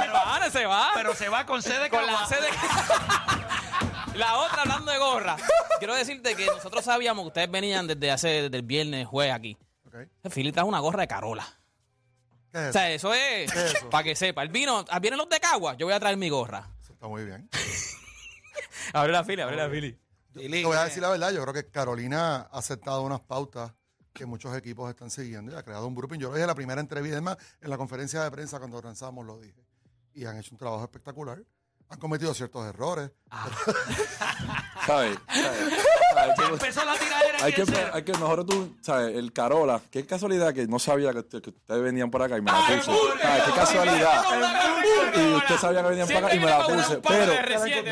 se 0.00 0.08
va, 0.08 0.50
se 0.50 0.66
va. 0.66 0.90
Pero 0.94 1.14
se 1.14 1.28
va 1.28 1.46
con 1.46 1.62
sede 1.62 1.88
con 1.90 2.04
la 2.04 2.26
sede. 2.26 2.48
la 4.14 4.36
otra 4.38 4.62
hablando 4.62 4.90
de 4.90 4.98
gorra. 4.98 5.36
Quiero 5.78 5.94
decirte 5.94 6.34
que 6.34 6.46
nosotros 6.46 6.84
sabíamos 6.84 7.22
que 7.24 7.28
ustedes 7.28 7.50
venían 7.50 7.86
desde 7.86 8.10
hace 8.10 8.28
desde 8.42 8.56
el 8.56 8.62
viernes 8.62 9.06
jueves 9.06 9.32
aquí. 9.32 9.56
Ok. 9.86 9.94
Philly 10.32 10.50
trajo 10.50 10.68
una 10.68 10.80
gorra 10.80 11.02
de 11.02 11.08
Carola. 11.08 11.46
¿Qué 12.56 12.62
es 12.62 12.68
O 12.70 12.72
sea, 12.72 12.90
eso 12.90 13.14
es 13.14 13.52
¿Qué 13.52 13.64
es 13.66 13.74
eso? 13.74 13.90
para 13.90 14.04
que 14.04 14.16
sepa. 14.16 14.42
El 14.42 14.48
vino, 14.48 14.84
ah, 14.88 14.98
vienen 14.98 15.18
los 15.18 15.28
de 15.28 15.38
Cagua, 15.40 15.76
yo 15.76 15.86
voy 15.86 15.94
a 15.94 16.00
traer 16.00 16.16
mi 16.16 16.30
gorra. 16.30 16.70
Eso 16.82 16.94
está 16.94 17.06
muy 17.06 17.24
bien. 17.24 17.48
Abre 18.92 19.12
la 19.12 19.24
fila, 19.24 19.44
abre 19.44 19.56
la 19.56 19.68
fila. 19.68 19.94
Te 20.32 20.64
voy 20.64 20.76
a 20.76 20.84
decir 20.84 21.02
la 21.02 21.10
verdad, 21.10 21.32
yo 21.32 21.42
creo 21.42 21.52
que 21.52 21.70
Carolina 21.70 22.48
ha 22.50 22.58
aceptado 22.58 23.02
unas 23.02 23.20
pautas 23.20 23.72
que 24.12 24.26
muchos 24.26 24.56
equipos 24.56 24.88
están 24.88 25.10
siguiendo 25.10 25.52
y 25.52 25.54
ha 25.54 25.62
creado 25.62 25.86
un 25.86 25.94
grupo. 25.94 26.14
Y 26.14 26.18
yo 26.18 26.28
lo 26.28 26.34
dije 26.34 26.42
en 26.44 26.48
la 26.48 26.54
primera 26.54 26.80
entrevista, 26.80 27.16
es 27.16 27.22
más, 27.22 27.36
en 27.60 27.68
la 27.68 27.76
conferencia 27.76 28.22
de 28.22 28.30
prensa 28.30 28.58
cuando 28.58 28.80
lanzamos 28.80 29.26
lo 29.26 29.38
dije. 29.38 29.62
Y 30.14 30.24
han 30.24 30.38
hecho 30.38 30.50
un 30.52 30.58
trabajo 30.58 30.84
espectacular. 30.84 31.42
Han 31.88 31.98
cometido 31.98 32.32
ciertos 32.32 32.66
errores. 32.66 33.10
¿Sabes? 33.30 33.58
¿Sabes? 34.86 35.18
¿Sabes? 35.28 35.74
Ya 36.16 36.46
empezó 36.46 36.84
la 36.84 36.94
tiradera 36.94 37.15
Hay 37.46 37.52
que, 37.52 37.62
hay 37.92 38.02
que 38.02 38.12
nosotros 38.12 38.46
tú, 38.46 38.76
¿sabes? 38.80 39.16
El 39.16 39.32
Carola, 39.32 39.80
qué 39.90 40.04
casualidad 40.04 40.52
que 40.54 40.66
no 40.66 40.78
sabía 40.78 41.12
que, 41.12 41.18
usted- 41.20 41.42
que 41.42 41.50
ustedes 41.50 41.82
venían 41.82 42.10
por 42.10 42.22
acá 42.22 42.36
y 42.38 42.42
me 42.42 42.50
la 42.50 42.58
puse. 42.66 42.82
¿Sabes? 43.22 43.42
Qué 43.44 43.52
casualidad. 43.52 44.24
Y 45.14 45.34
usted 45.34 45.56
sabía 45.56 45.82
que 45.82 45.88
venían 45.88 46.08
para 46.08 46.26
acá 46.26 46.34
y 46.34 46.38
me 46.40 46.46
la 46.46 46.66
puse. 46.66 46.96
Pero 46.98 47.32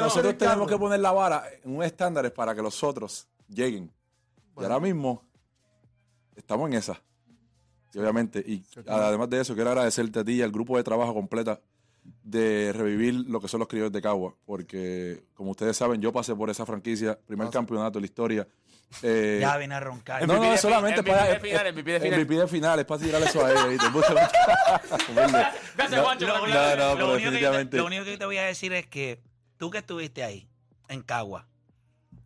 nosotros 0.00 0.38
tenemos 0.38 0.68
que 0.68 0.76
poner 0.78 1.00
la 1.00 1.12
vara 1.12 1.44
en 1.62 1.76
un 1.76 1.82
estándar 1.82 2.32
para 2.32 2.54
que 2.54 2.62
los 2.62 2.82
otros 2.84 3.26
lleguen. 3.48 3.90
Y 4.58 4.62
ahora 4.62 4.80
mismo 4.80 5.22
estamos 6.36 6.68
en 6.68 6.74
esa. 6.74 7.00
Y 7.92 7.98
obviamente, 7.98 8.40
y 8.40 8.64
además 8.88 9.30
de 9.30 9.40
eso, 9.40 9.54
quiero 9.54 9.70
agradecerte 9.70 10.18
a 10.20 10.24
ti 10.24 10.32
y 10.32 10.42
al 10.42 10.50
grupo 10.50 10.76
de 10.76 10.82
trabajo 10.82 11.14
completa 11.14 11.60
de 12.22 12.72
revivir 12.74 13.14
lo 13.28 13.40
que 13.40 13.48
son 13.48 13.60
los 13.60 13.68
criollos 13.68 13.92
de 13.92 14.02
Cagua, 14.02 14.34
porque 14.44 15.22
como 15.32 15.52
ustedes 15.52 15.76
saben, 15.76 16.00
yo 16.02 16.12
pasé 16.12 16.34
por 16.34 16.50
esa 16.50 16.66
franquicia, 16.66 17.18
primer 17.26 17.48
campeonato 17.50 17.92
de 17.98 18.00
la 18.00 18.06
historia. 18.06 18.48
Eh, 19.02 19.38
Ya 19.40 19.56
viene 19.56 19.74
a 19.74 19.80
roncar. 19.80 20.26
no, 20.26 20.34
no, 20.36 20.52
es 20.54 20.60
solamente 20.60 21.00
MVP 21.02 21.10
para. 21.12 21.24
de 21.32 21.40
final, 21.40 21.72
MVP 21.72 21.92
de 21.92 22.00
final. 22.00 22.20
MVP 22.20 22.34
de 22.34 22.48
final, 22.48 22.78
es 22.80 22.84
para 22.86 23.00
tirarle 23.02 23.26
eso 23.26 23.44
a 23.46 23.64
Humilde. 23.64 23.86
Gracias, 25.76 26.00
Juancho, 26.02 26.26
Lo 26.26 26.34
por 26.34 26.42
único, 26.42 26.58
No, 26.58 26.76
no, 26.76 26.88
lo 26.88 26.94
pero 26.94 27.12
único 27.12 27.16
que 27.16 27.22
yo 27.22 27.30
te- 27.30 27.30
definitivamente. 27.30 27.76
lo 27.78 27.86
único 27.86 28.04
que 28.04 28.16
te 28.18 28.24
voy 28.24 28.38
a 28.38 28.44
decir 28.44 28.72
es 28.72 28.86
que 28.86 29.20
tú 29.56 29.70
que 29.70 29.78
estuviste 29.78 30.22
ahí, 30.24 30.48
en 30.88 31.02
Cagua, 31.02 31.46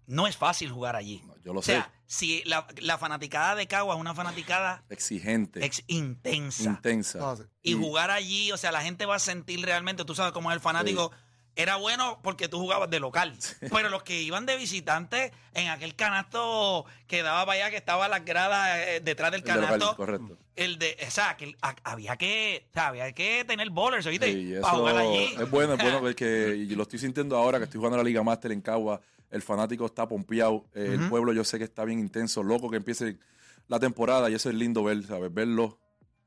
no 0.07 0.27
es 0.27 0.37
fácil 0.37 0.71
jugar 0.71 0.97
allí. 0.97 1.23
yo 1.45 1.53
lo 1.53 1.61
o 1.61 1.63
sea, 1.63 1.85
sé. 1.85 1.91
si 2.07 2.43
la, 2.45 2.67
la 2.81 2.99
fanaticada 2.99 3.55
de 3.55 3.67
Cagua 3.67 3.95
es 3.95 4.01
una 4.01 4.15
fanaticada 4.15 4.83
Exigente, 4.89 5.65
ex 5.65 5.83
intensa. 5.87 6.63
intensa. 6.71 7.19
No, 7.19 7.37
y 7.63 7.75
jugar 7.75 8.11
allí, 8.11 8.51
o 8.53 8.57
sea, 8.57 8.73
la 8.73 8.81
gente 8.83 9.07
va 9.07 9.17
a 9.17 9.21
sentir 9.21 9.65
realmente, 9.65 10.05
tú 10.05 10.15
sabes 10.15 10.33
cómo 10.33 10.51
es 10.51 10.55
el 10.57 10.61
fanático. 10.61 11.13
Era 11.59 11.75
bueno 11.75 12.21
porque 12.23 12.49
tú 12.49 12.61
jugabas 12.61 12.89
de 12.89 13.01
local. 13.01 13.35
Pero 13.61 13.89
los 13.89 14.05
que 14.05 14.23
iban 14.23 14.47
de 14.47 14.57
visitantes 14.57 15.33
en 15.55 15.69
aquel 15.69 15.97
canasto 15.97 16.85
que 17.09 17.21
daba 17.23 17.45
para 17.45 17.59
allá, 17.65 17.71
que 17.71 17.77
estaba 17.79 18.05
a 18.05 18.09
las 18.09 18.25
gradas 18.25 18.79
eh, 18.79 19.01
detrás 19.03 19.33
del 19.33 19.41
El 19.41 19.47
de 19.47 19.55
local, 19.55 19.69
canasto. 19.71 19.97
correcto. 19.97 20.39
El 20.55 20.79
de, 20.79 20.97
o 21.05 21.11
sea, 21.11 21.37
que 21.37 21.57
a- 21.61 21.75
había 21.83 22.17
que, 22.17 22.65
o 22.71 22.73
sea, 22.75 22.87
había 22.89 23.11
que 23.13 23.45
tener 23.45 23.71
bowlers, 23.71 24.07
¿oíste? 24.07 24.33
Sí, 24.33 24.55
para 24.63 24.75
jugar 24.77 24.97
allí. 24.99 25.35
es 25.37 25.51
bueno, 25.51 25.75
es 25.75 25.83
bueno 25.83 26.01
que 26.17 26.55
y 26.57 26.75
lo 26.77 26.85
estoy 26.85 27.01
sintiendo 27.01 27.37
ahora 27.37 27.59
que 27.59 27.65
estoy 27.65 27.79
jugando 27.79 27.97
la 27.97 28.05
Liga 28.05 28.23
Master 28.23 28.53
en 28.53 28.61
Cagua. 28.61 29.01
El 29.29 29.43
fanático 29.43 29.85
está 29.85 30.07
pompeado. 30.09 30.65
eh, 30.77 30.93
El 30.99 31.09
pueblo 31.09 31.33
yo 31.33 31.43
sé 31.43 31.59
que 31.59 31.65
está 31.65 31.85
bien 31.85 31.99
intenso, 31.99 32.43
loco 32.45 32.71
que 32.71 32.77
empiece 32.77 33.19
la 33.67 33.81
temporada 33.81 34.31
y 34.31 34.35
eso 34.35 34.49
es 34.49 34.55
lindo 34.55 34.85
ver, 34.85 35.05
¿sabes? 35.05 35.35
Verlo. 35.35 35.81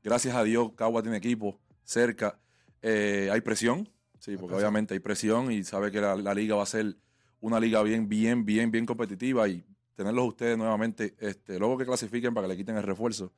Gracias 0.04 0.34
a 0.36 0.44
Dios, 0.44 0.72
Cagua 0.76 1.00
tiene 1.00 1.16
equipo 1.16 1.58
cerca. 1.84 2.38
Eh, 2.82 3.30
hay 3.32 3.40
presión, 3.40 3.88
sí, 4.22 4.36
porque 4.36 4.54
obviamente 4.54 4.94
hay 4.94 5.00
presión 5.00 5.50
y 5.50 5.64
sabe 5.64 5.90
que 5.90 6.00
la, 6.00 6.14
la 6.14 6.32
liga 6.32 6.54
va 6.54 6.62
a 6.62 6.66
ser 6.66 6.96
una 7.40 7.58
liga 7.58 7.82
bien, 7.82 8.08
bien, 8.08 8.44
bien, 8.44 8.70
bien 8.70 8.86
competitiva 8.86 9.48
y 9.48 9.64
tenerlos 9.96 10.28
ustedes 10.28 10.56
nuevamente, 10.56 11.14
este, 11.18 11.58
luego 11.58 11.76
que 11.76 11.84
clasifiquen 11.84 12.32
para 12.32 12.46
que 12.46 12.52
le 12.52 12.56
quiten 12.56 12.76
el 12.76 12.84
refuerzo. 12.84 13.32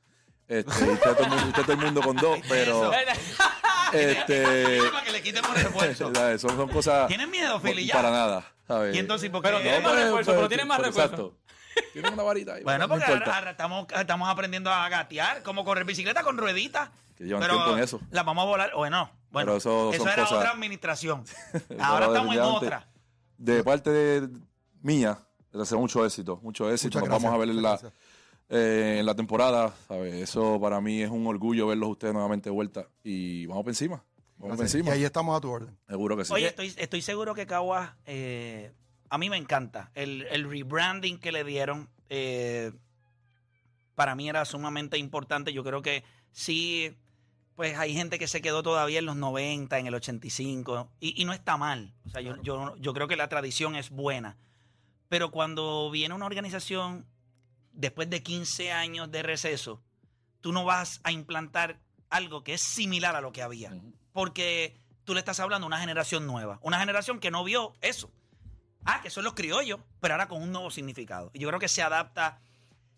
Este, 0.47 0.71
usted, 0.71 1.15
todo 1.15 1.25
el 1.25 1.31
mundo, 1.31 1.47
usted 1.49 1.63
todo 1.63 1.73
el 1.73 1.79
mundo 1.79 2.03
con 2.03 2.17
dos, 2.17 2.39
pero 2.49 2.93
este, 3.93 4.79
para 4.93 5.05
que 5.05 5.13
le 5.13 5.23
quiten 5.23 5.43
por 5.43 5.57
refuerzo. 5.57 6.13
son, 6.39 6.57
son 6.57 6.69
cosas 6.69 7.09
¿Tienes 7.09 7.29
miedo? 7.29 7.61
Ya. 7.63 7.95
para 7.95 8.11
nada. 8.11 8.55
¿sabes? 8.69 8.95
Y 8.95 8.99
entonces, 8.99 9.31
¿por 9.31 9.43
qué? 9.43 9.49
Pero 9.49 9.63
tiene 9.63 9.81
más 9.81 9.95
refuerzo, 9.97 10.33
pero 10.33 10.49
tiene 10.49 10.65
más 10.67 10.79
refuerzo. 10.81 11.03
Exacto. 11.03 11.39
Tiene 11.93 12.09
una 12.11 12.23
varita 12.23 12.55
ahí. 12.55 12.63
Bueno, 12.65 12.81
no 12.81 12.89
porque 12.89 13.05
ahora, 13.05 13.37
ahora 13.37 13.51
estamos, 13.53 13.87
estamos 13.99 14.29
aprendiendo 14.29 14.71
a 14.71 14.89
gatear, 14.89 15.43
como 15.43 15.65
correr 15.65 15.85
bicicleta 15.85 16.23
con 16.23 16.37
rueditas. 16.39 16.91
Que 17.17 17.25
llevan 17.25 17.43
pero 17.43 17.55
tiempo 17.55 17.77
en 17.77 17.83
eso. 17.85 18.01
Las 18.11 18.25
vamos 18.25 18.43
a 18.43 18.47
volar. 18.47 18.73
Bueno, 18.75 19.11
bueno 19.31 19.47
Pero 19.47 19.57
eso 19.59 19.93
son 19.93 20.09
era 20.09 20.23
cosas- 20.23 20.39
otra 20.39 20.51
administración. 20.51 21.25
Ahora 21.81 22.07
estamos 22.07 22.35
en 22.35 22.41
otra. 22.43 22.89
De 23.39 23.63
parte 23.63 23.91
de 23.91 24.29
mía, 24.83 25.19
les 25.53 25.61
deseo 25.61 25.79
mucho 25.79 26.05
éxito, 26.05 26.39
mucho 26.43 26.71
éxito. 26.71 26.99
Muchas 26.99 27.11
Nos 27.11 27.23
vamos 27.23 27.35
a 27.35 27.39
ver 27.39 27.51
en 27.51 27.63
la, 27.63 27.81
eh, 28.49 28.97
en 29.01 29.07
la 29.07 29.15
temporada. 29.15 29.73
¿sabes? 29.87 30.15
Eso 30.15 30.61
para 30.61 30.81
mí 30.81 31.03
es 31.03 31.11
un 31.11 31.27
orgullo 31.27 31.67
verlos 31.69 31.91
ustedes 31.91 32.13
nuevamente 32.15 32.49
de 32.49 32.55
vuelta. 32.55 32.87
Y 33.05 33.47
vamos 33.47 33.63
por 33.65 33.71
encima. 33.71 34.03
Vamos 34.39 34.57
por 34.57 34.65
encima. 34.67 34.91
Y 34.91 34.93
ahí 34.93 35.05
estamos 35.05 35.37
a 35.37 35.41
tu 35.41 35.51
orden. 35.51 35.77
Seguro 35.89 36.17
que 36.17 36.25
sí. 36.25 36.33
Oye, 36.33 36.49
estoy, 36.49 36.75
estoy 36.77 37.03
seguro 37.03 37.35
que 37.35 37.47
Cagua, 37.47 37.97
eh, 38.07 38.73
a 39.15 39.19
mí 39.19 39.31
me 39.31 39.37
encanta. 39.37 39.93
El, 39.95 40.27
el 40.33 40.51
rebranding 40.51 41.21
que 41.21 41.31
le 41.31 41.45
dieron, 41.45 41.89
eh, 42.09 42.73
para 43.95 44.17
mí 44.17 44.29
era 44.29 44.45
sumamente 44.45 44.99
importante. 44.99 45.53
Yo 45.53 45.63
creo 45.63 45.83
que 45.83 46.03
sí, 46.33 46.97
pues 47.55 47.79
hay 47.79 47.95
gente 47.95 48.19
que 48.19 48.27
se 48.27 48.43
quedó 48.43 48.65
todavía 48.65 48.99
en 48.99 49.07
los 49.07 49.15
90, 49.15 49.79
en 49.79 49.87
el 49.87 49.95
85, 49.95 50.91
y, 50.99 51.23
y 51.23 51.25
no 51.27 51.33
está 51.33 51.57
mal. 51.57 51.95
O 52.07 52.11
sea, 52.11 52.23
yo, 52.23 52.43
yo, 52.43 52.75
yo 52.79 52.93
creo 52.93 53.07
que 53.07 53.15
la 53.15 53.29
tradición 53.29 53.77
es 53.77 53.91
buena. 53.91 54.37
Pero 55.09 55.31
cuando 55.31 55.93
viene 55.93 56.13
una 56.13 56.27
organización, 56.27 57.07
después 57.71 58.11
de 58.11 58.21
15 58.21 58.73
años 58.73 59.13
de 59.13 59.23
receso, 59.23 59.81
tú 60.41 60.51
no 60.51 60.65
vas 60.65 61.01
a 61.05 61.13
implantar 61.13 61.79
algo 62.11 62.43
que 62.43 62.55
es 62.55 62.63
similar 62.63 63.15
a 63.15 63.21
lo 63.21 63.31
que 63.31 63.43
había. 63.43 63.81
Porque 64.13 64.77
tú 65.05 65.15
le 65.15 65.21
estás 65.21 65.39
hablando 65.39 65.67
a 65.67 65.69
una 65.69 65.79
generación 65.79 66.27
nueva, 66.27 66.59
una 66.63 66.81
generación 66.81 67.21
que 67.21 67.31
no 67.31 67.45
vio 67.45 67.75
eso. 67.81 68.11
Ah, 68.85 69.01
que 69.03 69.11
son 69.11 69.25
los 69.25 69.35
criollos, 69.35 69.81
pero 70.01 70.15
ahora 70.15 70.29
con 70.29 70.43
un 70.43 70.53
nuevo 70.53 70.71
significado. 70.71 71.31
Y 71.33 71.41
yo 71.41 71.49
creo 71.49 71.61
que 71.61 71.69
se 71.69 71.83
adapta. 71.83 72.41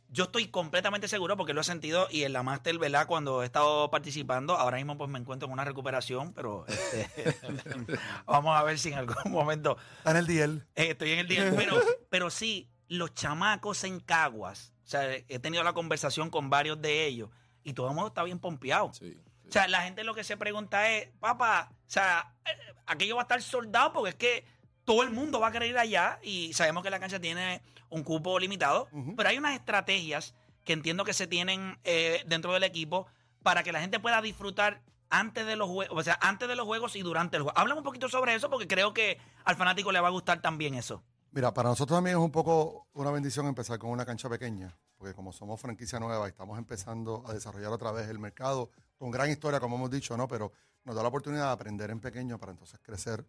Yo 0.08 0.24
estoy 0.24 0.48
completamente 0.48 1.08
seguro 1.08 1.36
porque 1.36 1.52
lo 1.52 1.60
he 1.60 1.64
sentido 1.64 2.06
y 2.10 2.22
en 2.22 2.32
la 2.32 2.42
Master, 2.44 2.78
¿verdad? 2.78 3.06
Cuando 3.08 3.42
he 3.42 3.46
estado 3.46 3.90
participando, 3.90 4.56
ahora 4.56 4.76
mismo 4.76 4.96
pues 4.96 5.10
me 5.10 5.18
encuentro 5.18 5.46
en 5.46 5.52
una 5.52 5.64
recuperación, 5.64 6.32
pero 6.32 6.64
este, 6.68 7.36
vamos 8.26 8.56
a 8.56 8.62
ver 8.62 8.78
si 8.78 8.90
en 8.92 8.98
algún 8.98 9.32
momento 9.32 9.76
Está 9.98 10.12
en 10.12 10.16
el 10.18 10.26
DL. 10.26 10.58
eh, 10.76 10.90
estoy 10.90 11.10
en 11.10 11.18
el 11.18 11.28
día. 11.28 11.52
Pero, 11.56 11.80
pero 12.08 12.30
sí, 12.30 12.70
los 12.88 13.14
chamacos 13.14 13.82
en 13.82 13.98
Caguas, 13.98 14.72
o 14.84 14.88
sea, 14.88 15.12
he 15.12 15.38
tenido 15.40 15.64
la 15.64 15.72
conversación 15.72 16.30
con 16.30 16.50
varios 16.50 16.80
de 16.80 17.04
ellos 17.04 17.30
y 17.64 17.72
todo 17.72 17.88
el 17.88 17.94
mundo 17.94 18.08
está 18.08 18.22
bien 18.22 18.38
pompeado. 18.38 18.92
Sí. 18.94 19.20
O 19.48 19.52
sea, 19.52 19.66
la 19.66 19.82
gente 19.82 20.04
lo 20.04 20.14
que 20.14 20.22
se 20.24 20.36
pregunta 20.36 20.90
es, 20.92 21.08
papá, 21.18 21.70
o 21.72 21.90
sea, 21.90 22.32
eh, 22.44 22.50
aquello 22.86 23.16
va 23.16 23.22
a 23.22 23.24
estar 23.24 23.42
soldado 23.42 23.92
porque 23.92 24.10
es 24.10 24.14
que 24.14 24.55
todo 24.86 25.02
el 25.02 25.10
mundo 25.10 25.40
va 25.40 25.48
a 25.48 25.52
querer 25.52 25.68
ir 25.68 25.78
allá 25.78 26.18
y 26.22 26.54
sabemos 26.54 26.82
que 26.82 26.90
la 26.90 26.98
cancha 26.98 27.20
tiene 27.20 27.60
un 27.90 28.02
cupo 28.04 28.38
limitado, 28.38 28.88
pero 29.16 29.28
hay 29.28 29.36
unas 29.36 29.54
estrategias 29.54 30.32
que 30.64 30.72
entiendo 30.72 31.04
que 31.04 31.12
se 31.12 31.26
tienen 31.26 31.78
eh, 31.84 32.22
dentro 32.26 32.52
del 32.54 32.62
equipo 32.62 33.06
para 33.42 33.62
que 33.62 33.72
la 33.72 33.80
gente 33.80 34.00
pueda 34.00 34.22
disfrutar 34.22 34.80
antes 35.10 35.44
de 35.44 35.56
los 35.56 35.68
juegos, 35.68 35.96
o 35.98 36.02
sea, 36.02 36.18
antes 36.22 36.48
de 36.48 36.56
los 36.56 36.66
juegos 36.66 36.96
y 36.96 37.02
durante 37.02 37.36
el 37.36 37.42
juego. 37.42 37.58
Háblame 37.58 37.80
un 37.80 37.84
poquito 37.84 38.08
sobre 38.08 38.34
eso 38.34 38.48
porque 38.48 38.66
creo 38.66 38.94
que 38.94 39.18
al 39.44 39.56
fanático 39.56 39.92
le 39.92 40.00
va 40.00 40.08
a 40.08 40.12
gustar 40.12 40.40
también 40.40 40.74
eso. 40.74 41.02
Mira, 41.32 41.52
para 41.52 41.68
nosotros 41.68 41.96
también 41.96 42.16
es 42.16 42.22
un 42.22 42.30
poco 42.30 42.86
una 42.94 43.10
bendición 43.10 43.46
empezar 43.46 43.78
con 43.78 43.90
una 43.90 44.06
cancha 44.06 44.28
pequeña, 44.28 44.76
porque 44.96 45.14
como 45.14 45.32
somos 45.32 45.60
franquicia 45.60 45.98
nueva 45.98 46.26
y 46.26 46.30
estamos 46.30 46.58
empezando 46.58 47.24
a 47.26 47.34
desarrollar 47.34 47.72
otra 47.72 47.90
vez 47.90 48.08
el 48.08 48.18
mercado, 48.18 48.70
con 48.96 49.10
gran 49.10 49.30
historia, 49.30 49.60
como 49.60 49.76
hemos 49.76 49.90
dicho, 49.90 50.16
¿no? 50.16 50.28
Pero 50.28 50.52
nos 50.84 50.94
da 50.94 51.02
la 51.02 51.08
oportunidad 51.08 51.46
de 51.46 51.52
aprender 51.52 51.90
en 51.90 52.00
pequeño 52.00 52.38
para 52.38 52.52
entonces 52.52 52.78
crecer 52.82 53.26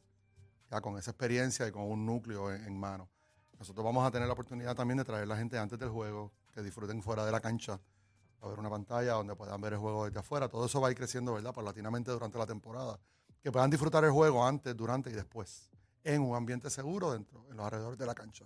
con 0.82 0.98
esa 0.98 1.12
experiencia 1.12 1.68
y 1.68 1.72
con 1.72 1.84
un 1.84 2.06
núcleo 2.06 2.54
en, 2.54 2.64
en 2.66 2.78
mano. 2.78 3.10
Nosotros 3.60 3.84
vamos 3.84 4.06
a 4.06 4.12
tener 4.12 4.28
la 4.28 4.34
oportunidad 4.34 4.76
también 4.76 4.98
de 4.98 5.06
traer 5.06 5.24
a 5.24 5.26
la 5.26 5.38
gente 5.38 5.58
antes 5.58 5.80
del 5.80 5.90
juego, 5.90 6.32
que 6.54 6.62
disfruten 6.62 7.02
fuera 7.02 7.26
de 7.26 7.32
la 7.32 7.40
cancha, 7.40 7.80
a 8.42 8.48
ver 8.48 8.60
una 8.60 8.70
pantalla 8.70 9.14
donde 9.14 9.36
puedan 9.36 9.60
ver 9.62 9.74
el 9.74 9.80
juego 9.80 10.06
desde 10.06 10.20
afuera. 10.20 10.48
Todo 10.48 10.66
eso 10.66 10.80
va 10.80 10.90
a 10.90 10.92
ir 10.92 10.98
creciendo, 10.98 11.34
¿verdad? 11.34 11.54
Paulatinamente 11.54 12.12
durante 12.12 12.38
la 12.38 12.46
temporada. 12.46 13.00
Que 13.42 13.52
puedan 13.52 13.70
disfrutar 13.70 14.04
el 14.04 14.12
juego 14.12 14.46
antes, 14.46 14.76
durante 14.76 15.10
y 15.10 15.14
después, 15.14 15.70
en 16.04 16.22
un 16.22 16.36
ambiente 16.36 16.70
seguro 16.70 17.12
dentro, 17.12 17.46
en 17.50 17.58
los 17.58 17.66
alrededores 17.66 17.98
de 17.98 18.06
la 18.06 18.14
cancha. 18.14 18.46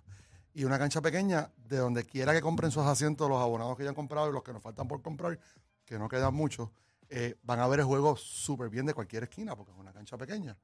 Y 0.54 0.64
una 0.64 0.78
cancha 0.78 1.02
pequeña, 1.02 1.52
de 1.58 1.78
donde 1.78 2.06
quiera 2.06 2.34
que 2.34 2.42
compren 2.42 2.72
sus 2.72 2.84
asientos, 2.84 3.30
los 3.30 3.42
abonados 3.42 3.78
que 3.78 3.84
ya 3.84 3.90
han 3.90 3.96
comprado 3.96 4.30
y 4.30 4.34
los 4.34 4.44
que 4.44 4.54
nos 4.54 4.62
faltan 4.62 4.88
por 4.88 5.02
comprar, 5.02 5.40
que 5.86 5.98
no 5.98 6.08
quedan 6.08 6.34
muchos, 6.34 6.70
eh, 7.10 7.38
van 7.44 7.60
a 7.60 7.68
ver 7.68 7.80
el 7.80 7.86
juego 7.86 8.16
súper 8.16 8.70
bien 8.70 8.86
de 8.86 8.94
cualquier 8.94 9.24
esquina, 9.24 9.56
porque 9.56 9.72
es 9.72 9.78
una 9.78 9.94
cancha 9.94 10.18
pequeña. 10.18 10.58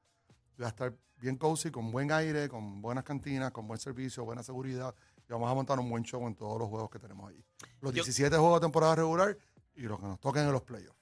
Va 0.60 0.66
a 0.66 0.70
estar 0.70 0.92
bien 1.16 1.36
cozy, 1.36 1.70
con 1.70 1.90
buen 1.92 2.10
aire, 2.12 2.48
con 2.48 2.80
buenas 2.82 3.04
cantinas, 3.04 3.50
con 3.52 3.66
buen 3.68 3.78
servicio, 3.80 4.24
buena 4.24 4.42
seguridad. 4.42 4.94
Y 5.28 5.32
vamos 5.32 5.50
a 5.50 5.54
montar 5.54 5.78
un 5.78 5.88
buen 5.90 6.02
show 6.04 6.26
en 6.26 6.34
todos 6.34 6.58
los 6.58 6.68
juegos 6.68 6.90
que 6.90 6.98
tenemos 6.98 7.28
allí. 7.30 7.44
Los 7.80 7.92
Yo- 7.92 8.02
17 8.02 8.36
juegos 8.36 8.60
de 8.60 8.64
temporada 8.66 8.94
regular 8.96 9.36
y 9.76 9.82
los 9.82 9.98
que 10.00 10.06
nos 10.06 10.18
toquen 10.20 10.42
en 10.44 10.52
los 10.52 10.62
playoffs. 10.62 10.96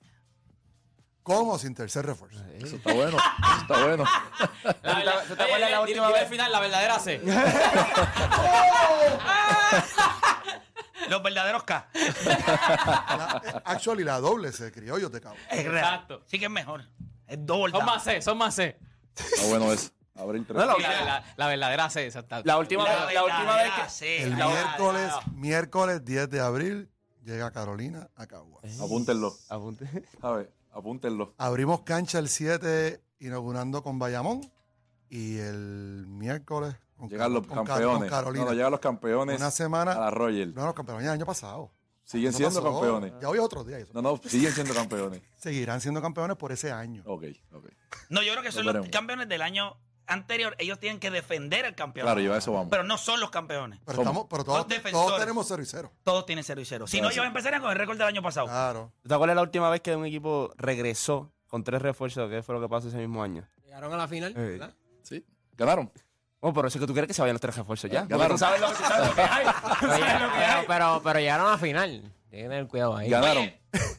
¿Cómo? 1.22 1.58
Sin 1.58 1.74
tercer 1.74 2.04
refuerzo. 2.06 2.38
Eso 2.54 2.76
está 2.76 2.92
bueno. 2.92 3.16
Eso 3.18 3.60
está 3.62 3.84
bueno. 3.84 4.04
La, 4.82 5.04
la, 5.04 5.22
¿Te 5.22 5.42
acuerdas 5.42 5.70
la 5.70 5.80
última 5.80 6.08
vez? 6.08 6.22
al 6.22 6.26
final, 6.28 6.52
la 6.52 6.60
verdadera 6.60 6.98
C. 7.00 7.18
Los 11.08 11.22
verdaderos 11.22 11.62
K. 11.64 11.88
La- 11.94 13.42
eh, 13.44 13.52
actually, 13.64 14.04
la 14.04 14.18
doble 14.20 14.52
de 15.12 15.20
cabo. 15.20 15.36
Es 15.50 15.64
real. 15.64 15.76
Exacto. 15.84 16.22
Sí 16.26 16.38
que 16.38 16.46
es 16.46 16.50
mejor. 16.50 16.84
Es 17.26 17.44
doble. 17.44 17.72
Son 17.76 17.84
más 17.84 18.04
C, 18.04 18.22
son 18.22 18.38
más 18.38 18.54
C. 18.54 18.78
Está 19.16 19.46
bueno 19.48 19.72
eso. 19.72 19.90
Abre 20.14 20.38
interés. 20.38 20.64
No, 20.64 20.78
la- 20.78 20.88
La, 20.88 21.04
la- 21.04 21.24
la 21.36 21.46
verdadera 21.48 21.90
C, 21.90 22.06
exacto. 22.06 22.36
La 22.44 22.56
última, 22.58 22.84
La 23.12 23.22
última 23.24 23.56
vez 23.56 23.72
que. 23.84 23.90
C. 23.90 24.22
El 24.22 24.38
La- 24.38 24.46
miércoles, 24.48 25.12
miércoles 25.34 26.04
10 26.04 26.30
de 26.30 26.40
abril, 26.40 26.90
llega 27.22 27.50
Carolina 27.50 28.08
a 28.16 28.26
Caguas. 28.26 28.64
Apúntenlo. 28.80 29.34
Apunte. 29.50 29.84
A 30.22 30.30
ver, 30.32 30.52
apúntenlo. 30.72 31.34
Abrimos 31.36 31.82
cancha 31.82 32.18
el 32.18 32.28
7 32.30 33.02
inaugurando 33.18 33.82
con 33.82 33.98
Bayamón 33.98 34.40
y 35.10 35.36
el 35.38 36.06
miércoles 36.08 36.74
con, 36.96 37.08
Llegan 37.10 37.34
los 37.34 37.46
con 37.46 37.58
Car- 37.58 37.66
campeones. 37.66 37.98
con 38.00 38.08
Carolina. 38.08 38.44
No, 38.46 38.50
no, 38.52 38.56
llegan 38.56 38.70
los 38.70 38.80
campeones 38.80 39.36
Una 39.38 39.50
semana. 39.50 39.92
a 39.92 40.00
la 40.00 40.10
Royal. 40.10 40.54
No, 40.54 40.64
los 40.64 40.74
campeones 40.74 41.04
del 41.04 41.12
año 41.12 41.26
pasado. 41.26 41.70
Siguen 42.06 42.30
No 42.32 42.38
siendo 42.38 42.62
pasó. 42.62 42.72
campeones. 42.80 43.12
Ya 43.20 43.28
hoy 43.28 43.36
es 43.38 43.44
otro 43.44 43.64
día. 43.64 43.78
eso. 43.78 43.90
No, 43.92 44.00
no, 44.00 44.16
siguen 44.24 44.52
siendo 44.52 44.72
campeones. 44.74 45.20
Seguirán 45.36 45.80
siendo 45.80 46.00
campeones 46.00 46.36
por 46.36 46.52
ese 46.52 46.70
año. 46.72 47.02
Ok, 47.04 47.24
ok. 47.52 47.66
No, 48.10 48.22
yo 48.22 48.30
creo 48.32 48.42
que 48.44 48.52
son 48.52 48.64
los 48.64 48.72
veremos. 48.74 48.90
campeones 48.92 49.28
del 49.28 49.42
año 49.42 49.76
anterior. 50.06 50.54
Ellos 50.58 50.78
tienen 50.78 51.00
que 51.00 51.10
defender 51.10 51.64
el 51.64 51.74
campeonato. 51.74 52.14
Claro, 52.14 52.20
yo 52.24 52.32
a 52.32 52.38
eso 52.38 52.52
vamos. 52.52 52.68
Pero 52.70 52.84
no 52.84 52.96
son 52.96 53.18
los 53.18 53.30
campeones. 53.30 53.80
Pero, 53.84 53.96
Somos- 53.96 54.06
estamos, 54.06 54.26
pero 54.30 54.44
todos, 54.44 54.68
defensores. 54.68 54.92
todos 55.08 55.18
tenemos 55.20 55.46
0 55.48 55.62
y 55.62 55.66
0. 55.66 55.92
Todos 56.04 56.26
tienen 56.26 56.44
0 56.44 56.60
y 56.60 56.64
0. 56.64 56.86
Si 56.86 57.00
no, 57.00 57.10
ellos 57.10 57.26
empezarían 57.26 57.60
con 57.60 57.72
el 57.72 57.76
récord 57.76 57.98
del 57.98 58.06
año 58.06 58.22
pasado. 58.22 58.46
Claro. 58.46 58.92
¿Te 59.06 59.12
acuerdas 59.12 59.34
la 59.34 59.42
última 59.42 59.68
vez 59.68 59.80
que 59.80 59.96
un 59.96 60.06
equipo 60.06 60.52
regresó 60.56 61.32
con 61.48 61.64
tres 61.64 61.82
refuerzos? 61.82 62.30
¿Qué 62.30 62.40
fue 62.42 62.54
lo 62.54 62.60
que 62.60 62.68
pasó 62.68 62.86
ese 62.86 62.98
mismo 62.98 63.20
año? 63.20 63.48
Llegaron 63.64 63.92
a 63.92 63.96
la 63.96 64.06
final, 64.06 64.30
Eh. 64.36 64.40
¿verdad? 64.40 64.74
Sí. 65.02 65.26
Ganaron. 65.56 65.90
Oh, 66.40 66.52
pero 66.52 66.68
eso 66.68 66.78
es 66.78 66.80
que 66.82 66.86
tú 66.86 66.92
quieres 66.92 67.08
que 67.08 67.14
se 67.14 67.22
vayan 67.22 67.34
los 67.34 67.40
tres 67.40 67.56
refuerzos 67.56 67.90
ya. 67.90 68.04
Ganaron. 68.04 68.32
Tú 68.32 68.38
sabes 68.38 68.60
lo, 68.60 68.68
tú 68.68 68.74
sabes 68.82 69.08
lo 69.08 69.14
que 69.14 69.22
hay. 69.22 69.44
Tú 69.46 69.52
Pero, 69.80 69.92
sabes 69.92 70.22
lo 70.22 70.28
que 70.28 70.34
pero, 70.38 70.58
hay. 70.58 70.64
pero, 70.66 71.00
pero 71.02 71.18
llegaron 71.18 71.46
a 71.48 71.50
la 71.52 71.58
final. 71.58 72.12
Tienen 72.30 72.46
que 72.46 72.54
tener 72.54 72.66
cuidado 72.68 72.96
ahí. 72.96 73.08
Ganaron. 73.10 73.52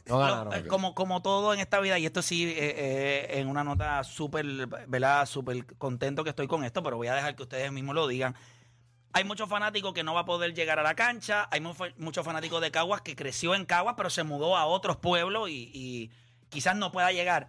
No 0.06 0.18
ganaron. 0.18 0.66
como, 0.68 0.94
como 0.94 1.20
todo 1.22 1.52
en 1.52 1.60
esta 1.60 1.80
vida, 1.80 1.98
y 1.98 2.06
esto 2.06 2.22
sí, 2.22 2.44
eh, 2.48 2.56
eh, 2.58 3.40
en 3.40 3.48
una 3.48 3.64
nota 3.64 4.02
súper, 4.04 4.46
¿verdad? 4.86 5.26
Súper 5.26 5.66
contento 5.76 6.24
que 6.24 6.30
estoy 6.30 6.46
con 6.46 6.64
esto, 6.64 6.82
pero 6.82 6.96
voy 6.96 7.08
a 7.08 7.14
dejar 7.14 7.36
que 7.36 7.42
ustedes 7.42 7.70
mismos 7.72 7.94
lo 7.94 8.06
digan. 8.06 8.34
Hay 9.12 9.24
muchos 9.24 9.48
fanáticos 9.48 9.92
que 9.92 10.04
no 10.04 10.14
va 10.14 10.20
a 10.20 10.24
poder 10.24 10.54
llegar 10.54 10.78
a 10.78 10.82
la 10.82 10.94
cancha. 10.94 11.48
Hay 11.50 11.60
mu- 11.60 11.74
muchos 11.96 12.24
fanáticos 12.24 12.60
de 12.60 12.70
Caguas 12.70 13.00
que 13.02 13.16
creció 13.16 13.54
en 13.54 13.64
Caguas, 13.66 13.94
pero 13.96 14.10
se 14.10 14.22
mudó 14.22 14.56
a 14.56 14.66
otros 14.66 14.96
pueblos 14.96 15.48
y, 15.50 15.70
y 15.74 16.10
quizás 16.50 16.76
no 16.76 16.92
pueda 16.92 17.10
llegar. 17.12 17.48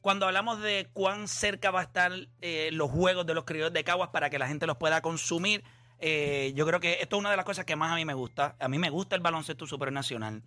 Cuando 0.00 0.26
hablamos 0.26 0.60
de 0.60 0.88
cuán 0.92 1.28
cerca 1.28 1.70
va 1.70 1.80
a 1.80 1.84
estar 1.84 2.12
eh, 2.40 2.70
los 2.72 2.90
juegos 2.90 3.26
de 3.26 3.34
los 3.34 3.44
criollos 3.44 3.72
de 3.72 3.84
Caguas 3.84 4.08
para 4.10 4.30
que 4.30 4.38
la 4.38 4.48
gente 4.48 4.66
los 4.66 4.78
pueda 4.78 5.02
consumir, 5.02 5.62
eh, 5.98 6.52
yo 6.54 6.66
creo 6.66 6.80
que 6.80 6.98
esto 7.00 7.16
es 7.16 7.20
una 7.20 7.30
de 7.30 7.36
las 7.36 7.44
cosas 7.44 7.66
que 7.66 7.76
más 7.76 7.92
a 7.92 7.96
mí 7.96 8.04
me 8.06 8.14
gusta. 8.14 8.56
A 8.58 8.68
mí 8.68 8.78
me 8.78 8.88
gusta 8.88 9.14
el 9.14 9.22
baloncesto 9.22 9.66
supernacional. 9.66 10.42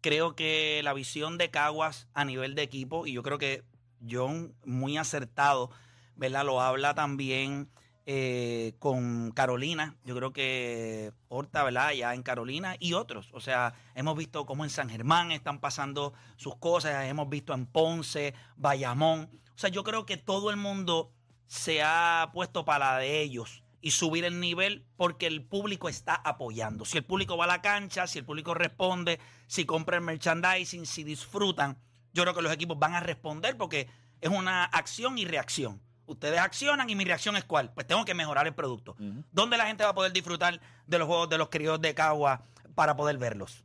Creo 0.00 0.34
que 0.34 0.80
la 0.82 0.92
visión 0.92 1.38
de 1.38 1.50
Caguas 1.50 2.08
a 2.14 2.24
nivel 2.24 2.56
de 2.56 2.62
equipo, 2.62 3.06
y 3.06 3.12
yo 3.12 3.22
creo 3.22 3.38
que 3.38 3.62
John, 4.10 4.54
muy 4.64 4.96
acertado, 4.96 5.70
¿verdad? 6.16 6.44
Lo 6.44 6.60
habla 6.60 6.94
también 6.94 7.70
eh, 8.04 8.74
con 8.78 9.30
Carolina. 9.30 9.96
Yo 10.04 10.16
creo 10.16 10.32
que 10.32 11.12
Horta, 11.28 11.62
¿verdad? 11.62 11.92
Ya 11.92 12.14
en 12.14 12.22
Carolina 12.22 12.76
y 12.78 12.94
otros. 12.94 13.30
O 13.32 13.40
sea, 13.40 13.74
hemos 13.94 14.16
visto 14.16 14.44
cómo 14.44 14.64
en 14.64 14.70
San 14.70 14.88
Germán 14.88 15.30
están 15.30 15.60
pasando 15.60 16.12
sus 16.36 16.56
cosas. 16.56 17.06
Hemos 17.06 17.28
visto 17.28 17.54
en 17.54 17.66
Ponce, 17.66 18.34
Bayamón. 18.56 19.30
O 19.54 19.58
sea, 19.58 19.70
yo 19.70 19.84
creo 19.84 20.04
que 20.06 20.16
todo 20.16 20.50
el 20.50 20.56
mundo 20.56 21.12
se 21.46 21.82
ha 21.82 22.30
puesto 22.32 22.64
para 22.64 22.96
de 22.96 23.20
ellos 23.20 23.62
y 23.80 23.90
subir 23.90 24.24
el 24.24 24.40
nivel 24.40 24.86
porque 24.96 25.26
el 25.26 25.44
público 25.44 25.88
está 25.88 26.14
apoyando. 26.14 26.84
Si 26.84 26.98
el 26.98 27.04
público 27.04 27.36
va 27.36 27.44
a 27.44 27.48
la 27.48 27.62
cancha, 27.62 28.06
si 28.06 28.18
el 28.18 28.24
público 28.24 28.54
responde, 28.54 29.20
si 29.46 29.64
compra 29.64 29.98
el 29.98 30.02
merchandising, 30.02 30.86
si 30.86 31.04
disfrutan, 31.04 31.78
yo 32.12 32.22
creo 32.22 32.34
que 32.34 32.42
los 32.42 32.52
equipos 32.52 32.78
van 32.78 32.94
a 32.94 33.00
responder 33.00 33.56
porque 33.56 33.88
es 34.20 34.30
una 34.30 34.64
acción 34.64 35.18
y 35.18 35.24
reacción. 35.24 35.82
Ustedes 36.06 36.38
accionan 36.40 36.90
y 36.90 36.94
mi 36.96 37.04
reacción 37.04 37.36
es 37.36 37.44
cuál? 37.44 37.72
Pues 37.72 37.86
tengo 37.86 38.04
que 38.04 38.14
mejorar 38.14 38.46
el 38.46 38.54
producto. 38.54 38.96
¿Dónde 39.30 39.56
la 39.56 39.66
gente 39.66 39.84
va 39.84 39.90
a 39.90 39.94
poder 39.94 40.12
disfrutar 40.12 40.60
de 40.86 40.98
los 40.98 41.06
juegos 41.06 41.28
de 41.28 41.38
los 41.38 41.48
criollos 41.48 41.80
de 41.80 41.94
Cagua 41.94 42.42
para 42.74 42.96
poder 42.96 43.18
verlos? 43.18 43.64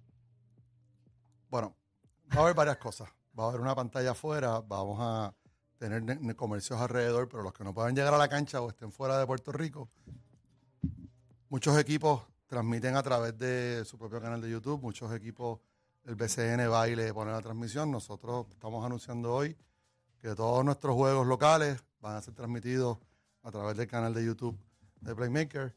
Bueno, 1.50 1.76
va 2.36 2.40
a 2.40 2.44
haber 2.44 2.54
varias 2.56 2.78
cosas. 2.78 3.10
Va 3.38 3.46
a 3.46 3.48
haber 3.50 3.62
una 3.62 3.76
pantalla 3.76 4.12
afuera, 4.12 4.62
vamos 4.62 4.98
a 5.02 5.34
tener 5.78 6.02
ne- 6.04 6.16
ne- 6.16 6.36
comercios 6.36 6.80
alrededor, 6.80 7.28
pero 7.30 7.44
los 7.44 7.54
que 7.54 7.64
no 7.64 7.74
puedan 7.74 7.96
llegar 7.96 8.14
a 8.14 8.18
la 8.18 8.28
cancha 8.28 8.62
o 8.62 8.70
estén 8.70 8.92
fuera 8.92 9.18
de 9.20 9.26
Puerto 9.28 9.52
Rico, 9.52 9.90
muchos 11.50 11.78
equipos 11.78 12.22
transmiten 12.48 12.96
a 12.96 13.04
través 13.04 13.38
de 13.38 13.84
su 13.86 13.98
propio 13.98 14.22
canal 14.22 14.42
de 14.42 14.50
YouTube, 14.50 14.82
muchos 14.82 15.12
equipos, 15.14 15.60
el 16.06 16.16
BCN 16.16 16.72
va 16.72 16.88
y 16.88 16.96
le 16.96 17.14
pone 17.14 17.32
la 17.32 17.42
transmisión. 17.42 17.92
Nosotros 17.92 18.48
estamos 18.52 18.86
anunciando 18.86 19.34
hoy 19.34 19.56
que 20.20 20.34
todos 20.36 20.64
nuestros 20.66 20.96
juegos 20.96 21.28
locales 21.28 21.84
van 22.00 22.16
a 22.16 22.22
ser 22.22 22.34
transmitidos 22.34 22.98
a 23.44 23.52
través 23.52 23.78
del 23.78 23.88
canal 23.88 24.14
de 24.14 24.26
YouTube 24.26 24.58
de 25.02 25.16
Playmaker. 25.16 25.76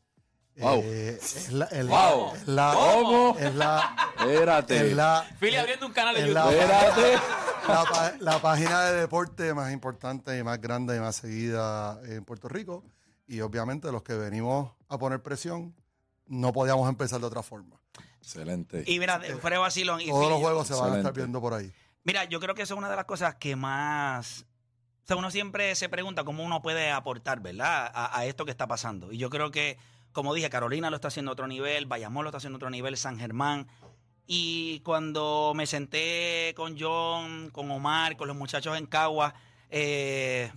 Wow. 0.56 0.80
Eh, 0.84 1.18
es 1.20 1.52
la, 1.52 1.64
es 1.66 1.84
la- 1.84 2.10
Wow. 2.14 2.34
es 2.34 2.48
la- 2.48 2.72
¿Cómo? 2.74 3.36
es 3.38 3.54
la, 3.54 3.96
Espérate. 4.18 4.88
es 4.88 4.96
la, 4.96 5.24
Philly 5.38 5.56
abriendo 5.56 5.86
un 5.86 5.92
canal 5.92 6.14
de 6.14 6.22
es 6.22 6.26
YouTube. 6.28 6.50
Espérate. 6.52 7.18
la, 8.20 8.38
página 8.42 8.84
de 8.86 9.00
deporte 9.00 9.54
más 9.54 9.72
importante 9.72 10.36
y 10.36 10.42
más 10.42 10.60
grande 10.60 10.96
y 10.96 11.00
más 11.00 11.16
seguida 11.16 12.00
en 12.04 12.24
Puerto 12.24 12.48
Rico. 12.48 12.84
Y 13.26 13.40
obviamente 13.42 13.92
los 13.92 14.02
que 14.02 14.14
venimos 14.14 14.72
a 14.88 14.98
poner 14.98 15.22
presión, 15.22 15.74
no 16.26 16.52
podíamos 16.52 16.88
empezar 16.88 17.20
de 17.20 17.26
otra 17.26 17.42
forma. 17.42 17.80
Excelente. 18.20 18.82
Y 18.86 18.98
mira, 18.98 19.20
fuera 19.40 19.56
de 19.56 19.60
vacilón. 19.60 20.00
y 20.00 20.08
Todos 20.08 20.30
los 20.30 20.40
juegos 20.40 20.66
se 20.66 20.74
van 20.74 20.94
a 20.94 20.96
estar 20.98 21.12
viendo 21.12 21.40
por 21.40 21.54
ahí. 21.54 21.72
Mira, 22.02 22.24
yo 22.24 22.40
creo 22.40 22.54
que 22.54 22.62
eso 22.62 22.74
es 22.74 22.78
una 22.78 22.90
de 22.90 22.96
las 22.96 23.04
cosas 23.04 23.36
que 23.36 23.54
más... 23.56 24.46
O 25.04 25.06
sea, 25.06 25.16
uno 25.16 25.30
siempre 25.30 25.74
se 25.74 25.88
pregunta 25.88 26.24
cómo 26.24 26.44
uno 26.44 26.62
puede 26.62 26.90
aportar, 26.90 27.40
¿verdad? 27.40 27.90
A, 27.94 28.24
esto 28.26 28.44
que 28.44 28.50
está 28.50 28.68
pasando. 28.68 29.12
Y 29.12 29.18
yo 29.18 29.30
creo 29.30 29.50
que, 29.50 29.76
como 30.12 30.34
dije, 30.34 30.50
Carolina 30.50 30.90
lo 30.90 30.96
está 30.96 31.08
haciendo 31.08 31.30
a 31.30 31.34
otro 31.34 31.48
nivel, 31.48 31.86
Bayamón 31.86 32.24
lo 32.24 32.30
está 32.30 32.38
haciendo 32.38 32.56
a 32.56 32.58
otro 32.58 32.70
nivel, 32.70 32.96
San 32.96 33.18
Germán. 33.18 33.66
Y 34.26 34.80
cuando 34.80 35.52
me 35.56 35.66
senté 35.66 36.52
con 36.54 36.78
John, 36.78 37.50
con 37.50 37.70
Omar, 37.70 38.16
con 38.16 38.28
los 38.28 38.36
muchachos 38.36 38.78
en 38.78 38.86
Cagua, 38.86 39.34
eh, 39.70 40.52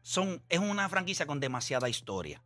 son, 0.00 0.42
es 0.48 0.60
una 0.60 0.88
franquicia 0.88 1.26
con 1.26 1.40
demasiada 1.40 1.88
historia. 1.88 2.42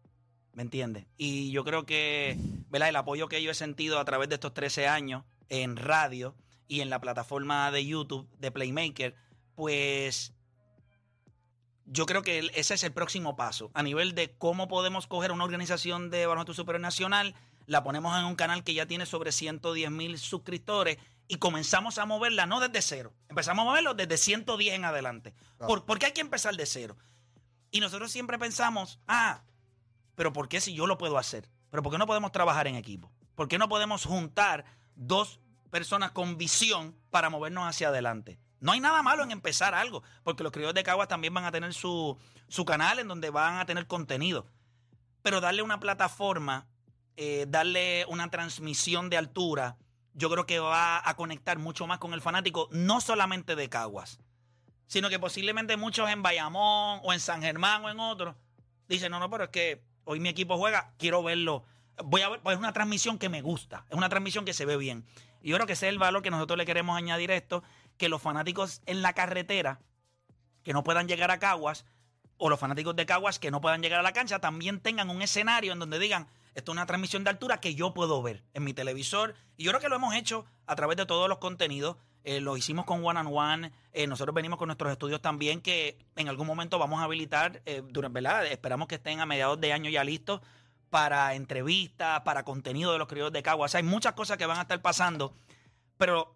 ¿Me 0.53 0.62
entiendes? 0.62 1.07
Y 1.16 1.53
yo 1.53 1.62
creo 1.62 1.87
que, 1.87 2.37
¿verdad? 2.68 2.88
El 2.88 2.97
apoyo 2.97 3.29
que 3.29 3.40
yo 3.40 3.53
he 3.53 3.55
sentido 3.55 4.01
a 4.01 4.05
través 4.05 4.29
de 4.29 4.35
estos 4.35 4.55
13 4.55 4.88
años 4.88 5.25
en 5.49 5.77
radio 5.77 6.35
y 6.66 6.81
en 6.81 6.90
la 6.90 7.01
plataforma 7.01 7.71
de 7.71 7.87
YouTube 7.87 8.29
de 8.38 8.51
Playmaker, 8.51 9.14
pues 9.59 10.33
yo 11.85 12.07
creo 12.07 12.23
que 12.23 12.49
ese 12.55 12.75
es 12.75 12.85
el 12.85 12.92
próximo 12.92 13.35
paso 13.35 13.73
a 13.75 13.83
nivel 13.83 14.14
de 14.14 14.31
cómo 14.38 14.68
podemos 14.68 15.09
coger 15.09 15.33
una 15.33 15.42
organización 15.42 16.11
de 16.11 16.29
baloncesto 16.29 16.62
superior 16.62 16.81
nacional, 16.81 17.35
la 17.66 17.83
ponemos 17.83 18.16
en 18.16 18.25
un 18.25 18.37
canal 18.37 18.62
que 18.62 18.73
ya 18.73 18.87
tiene 18.87 19.05
sobre 19.05 19.33
110 19.33 19.90
mil 19.90 20.16
suscriptores 20.16 20.99
y 21.27 21.38
comenzamos 21.38 21.99
a 21.99 22.07
moverla 22.07 22.47
no 22.47 22.61
desde 22.61 22.83
cero, 22.83 23.14
empezamos 23.29 23.62
a 23.62 23.64
moverlo 23.64 23.94
desde 23.94 24.16
110 24.16 24.77
en 24.77 24.85
adelante. 24.85 25.35
¿Por, 25.59 25.85
porque 25.85 26.07
hay 26.07 26.12
que 26.12 26.21
empezar 26.21 26.55
de 26.55 26.64
cero? 26.64 26.97
Y 27.73 27.81
nosotros 27.81 28.12
siempre 28.12 28.38
pensamos, 28.38 29.01
ah, 29.09 29.42
pero 30.14 30.33
¿por 30.33 30.49
qué 30.49 30.61
si 30.61 30.73
yo 30.73 30.87
lo 30.87 30.99
puedo 30.99 31.18
hacer? 31.18 31.51
¿Pero 31.68 31.83
por 31.83 31.90
qué 31.90 31.99
no 31.99 32.07
podemos 32.07 32.31
trabajar 32.31 32.68
en 32.68 32.77
equipo? 32.77 33.11
¿Por 33.35 33.49
qué 33.49 33.59
no 33.59 33.68
podemos 33.68 34.05
juntar 34.05 34.66
dos 34.94 35.40
personas 35.73 36.12
con 36.12 36.38
visión 36.38 36.97
para 37.11 37.29
movernos 37.29 37.66
hacia 37.66 37.88
adelante? 37.88 38.38
No 38.61 38.73
hay 38.73 38.81
nada 38.81 39.03
malo 39.03 39.23
en 39.23 39.31
empezar 39.31 39.75
algo, 39.75 40.03
porque 40.25 40.42
los 40.42 40.53
criollos 40.53 40.75
de 40.75 40.83
Caguas 40.83 41.09
también 41.09 41.35
van 41.35 41.44
a 41.44 41.53
tener 41.53 41.75
su, 41.75 42.18
su 42.49 42.64
canal 42.64 42.99
en 42.99 43.09
donde 43.09 43.31
van 43.31 43.59
a 43.59 43.66
tener 43.66 43.87
contenido. 43.87 44.47
Pero 45.23 45.40
darle 45.40 45.62
una 45.62 45.81
plataforma, 45.81 46.66
eh, 47.16 47.47
darle 47.49 48.05
una 48.09 48.31
transmisión 48.31 49.11
de 49.11 49.16
altura, 49.16 49.77
yo 50.14 50.31
creo 50.31 50.47
que 50.47 50.59
va 50.59 51.09
a 51.09 51.14
conectar 51.14 51.59
mucho 51.59 51.87
más 51.87 51.99
con 51.99 52.12
el 52.12 52.21
fanático, 52.21 52.68
no 52.73 53.01
solamente 53.01 53.55
de 53.55 53.68
Caguas, 53.68 54.18
sino 54.88 55.09
que 55.09 55.18
posiblemente 55.18 55.77
muchos 55.77 56.11
en 56.11 56.23
Bayamón 56.23 57.01
o 57.05 57.12
en 57.12 57.21
San 57.21 57.42
Germán 57.42 57.85
o 57.85 57.90
en 57.90 58.01
otros 58.01 58.35
dicen, 58.88 59.12
no, 59.12 59.21
no, 59.21 59.31
pero 59.31 59.44
es 59.44 59.51
que 59.51 59.83
hoy 60.05 60.18
mi 60.18 60.29
equipo 60.29 60.57
juega, 60.57 60.92
quiero 60.99 61.23
verlo. 61.23 61.64
Voy 62.05 62.23
a 62.23 62.29
ver, 62.29 62.40
pues 62.40 62.55
es 62.55 62.59
una 62.59 62.73
transmisión 62.73 63.18
que 63.18 63.29
me 63.29 63.42
gusta, 63.42 63.85
es 63.90 63.97
una 63.97 64.09
transmisión 64.09 64.44
que 64.44 64.55
se 64.55 64.64
ve 64.64 64.77
bien. 64.77 65.05
Y 65.42 65.51
yo 65.51 65.57
creo 65.57 65.66
que 65.66 65.75
ese 65.75 65.87
es 65.87 65.92
el 65.92 65.99
valor 65.99 66.23
que 66.23 66.31
nosotros 66.31 66.57
le 66.57 66.66
queremos 66.66 66.97
añadir 66.97 67.31
a 67.31 67.37
esto, 67.37 67.62
que 67.99 68.09
los 68.09 68.23
fanáticos 68.23 68.81
en 68.87 69.03
la 69.03 69.13
carretera, 69.13 69.81
que 70.63 70.73
no 70.73 70.83
puedan 70.83 71.09
llegar 71.09 71.31
a 71.31 71.39
Caguas, 71.39 71.85
o 72.39 72.49
los 72.49 72.59
fanáticos 72.59 72.97
de 72.97 73.05
Caguas 73.05 73.39
que 73.39 73.51
no 73.51 73.61
puedan 73.61 73.83
llegar 73.83 74.01
a 74.01 74.03
la 74.03 74.13
cancha, 74.13 74.39
también 74.39 74.81
tengan 74.81 75.11
un 75.11 75.21
escenario 75.21 75.73
en 75.73 75.79
donde 75.79 75.99
digan, 75.99 76.29
esto 76.55 76.73
es 76.73 76.77
una 76.77 76.87
transmisión 76.87 77.25
de 77.25 77.31
altura 77.31 77.61
que 77.61 77.75
yo 77.75 77.93
puedo 77.93 78.23
ver 78.23 78.43
en 78.55 78.65
mi 78.65 78.73
televisor. 78.75 79.35
Y 79.57 79.65
yo 79.65 79.71
creo 79.71 79.81
que 79.81 79.89
lo 79.89 79.97
hemos 79.97 80.15
hecho 80.15 80.45
a 80.67 80.75
través 80.75 80.97
de 80.97 81.07
todos 81.07 81.29
los 81.29 81.39
contenidos. 81.39 81.97
Eh, 82.25 82.41
lo 82.41 82.57
hicimos 82.57 82.85
con 82.85 83.05
One 83.05 83.21
and 83.21 83.29
One. 83.33 83.73
Eh, 83.93 84.07
nosotros 84.07 84.35
venimos 84.35 84.59
con 84.59 84.67
nuestros 84.67 84.91
estudios 84.91 85.21
también 85.21 85.61
que 85.61 85.99
en 86.17 86.29
algún 86.29 86.47
momento 86.47 86.79
vamos 86.79 87.01
a 87.01 87.05
habilitar, 87.05 87.63
eh, 87.65 87.83
durante, 87.85 88.21
¿verdad? 88.21 88.47
Esperamos 88.47 88.89
que 88.89 88.97
estén 88.97 89.21
a 89.21 89.27
mediados 89.27 89.61
de 89.61 89.73
año 89.73 89.91
ya 89.91 90.05
listos 90.05 90.41
para 90.91 91.35
entrevistas, 91.35 92.23
para 92.23 92.45
contenido 92.45 92.93
de 92.93 92.99
los 92.99 93.09
criollos 93.09 93.33
de 93.33 93.43
Caguas. 93.43 93.75
Hay 93.75 93.83
muchas 93.83 94.15
cosas 94.15 94.37
que 94.37 94.47
van 94.47 94.59
a 94.59 94.63
estar 94.63 94.81
pasando, 94.81 95.35
pero 95.97 96.35